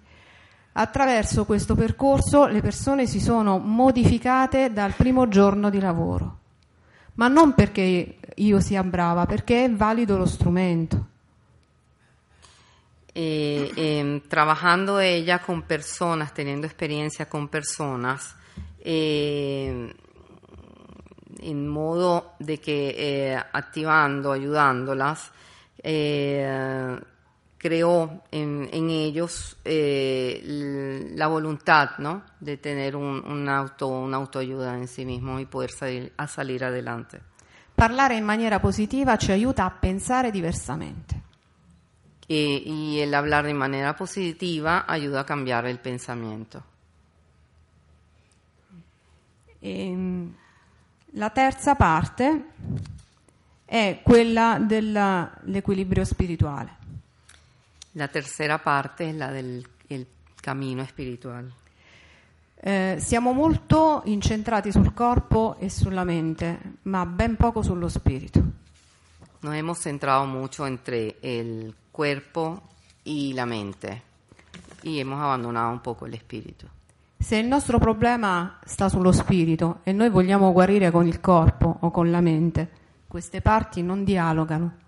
[0.75, 6.39] Attraverso questo percorso le persone si sono modificate dal primo giorno di lavoro,
[7.15, 11.07] ma non perché io sia brava, perché è valido lo strumento.
[13.13, 18.35] Eh, em, trabajando ella con personas, teniendo experiencia con personas,
[18.83, 19.95] eh,
[21.41, 25.33] en modo de que eh, activando, ayudándolas,
[25.83, 26.99] eh,
[27.57, 32.25] creó en, en ellos eh, la voluntad ¿no?
[32.41, 36.65] de tener un, un auto, una autoayuda en sí mismo y poder salir, a salir
[36.65, 37.21] adelante.
[37.75, 41.23] Parlare in maniera positiva ci aiuta a pensare diversamente.
[42.29, 46.63] Eh, y el hablar de manera positiva ayuda a cambiar el pensamiento.
[49.65, 50.35] Ehm,
[51.13, 52.45] la terza parte
[53.65, 56.77] è quella dell'equilibrio spirituale.
[57.93, 60.07] La tercera parte es la del el
[60.41, 61.53] camino espiritual.
[62.65, 68.41] Eh, siamo molto incentrati sul corpo e sulla mente, ma ben poco sullo spirito.
[69.41, 72.63] Nos hemos centrado mucho entre el cuerpo
[73.03, 74.03] y la mente
[74.83, 76.67] y hemos abandonado un poco el espíritu.
[77.23, 81.93] Se il nostro problema sta sullo spirito e noi vogliamo guarire con il corpo o
[81.93, 82.69] con la mente,
[83.07, 84.79] queste parti non dialogano.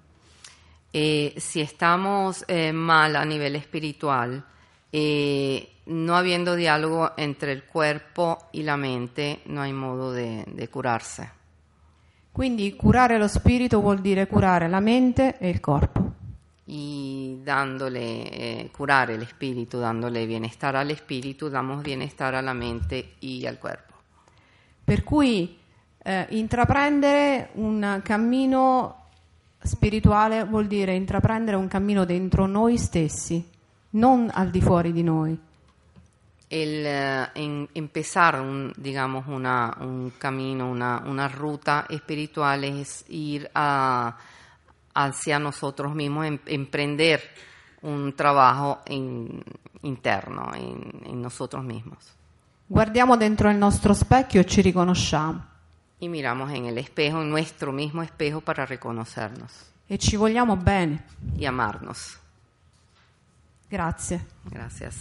[0.91, 4.43] Eh, si estamos eh, mal a nivel espiritual,
[4.91, 10.69] eh, no habiendo diálogo entre el cuerpo y la mente, no hay modo de, de
[10.69, 11.31] curarse.
[12.33, 16.15] Quindi curare lo spirito vuol dire curare la mente e il corpo.
[16.67, 17.04] Y
[17.45, 23.45] dándole, eh, curar el espíritu, dándole bienestar al espíritu, damos bienestar a la mente y
[23.47, 23.95] al cuerpo.
[24.85, 25.57] Per cui
[26.03, 28.97] eh, intraprendere un cammino
[29.63, 33.43] spirituale vuol dire intraprendere un cammino dentro noi stessi,
[33.91, 35.39] non al di fuori di noi.
[36.47, 43.49] El eh, en- empezar, un, digamos, una, un camino, una, una ruta espiritual es ir
[43.55, 44.15] a-
[44.95, 47.21] hacia nosotros mismos, em- emprender
[47.83, 49.43] un trabajo in-
[49.83, 51.99] interno en- en nosotros mismos.
[52.67, 55.45] Guardiamo dentro il nostro specchio e ci riconosciamo
[55.99, 59.53] y miramos en el espejo, en nuestro mismo espejo, para reconocernos
[59.87, 61.05] e ci vogliamo bene.
[61.37, 62.19] y amarnos.
[63.71, 64.21] Grazie.
[64.45, 64.95] Gracias.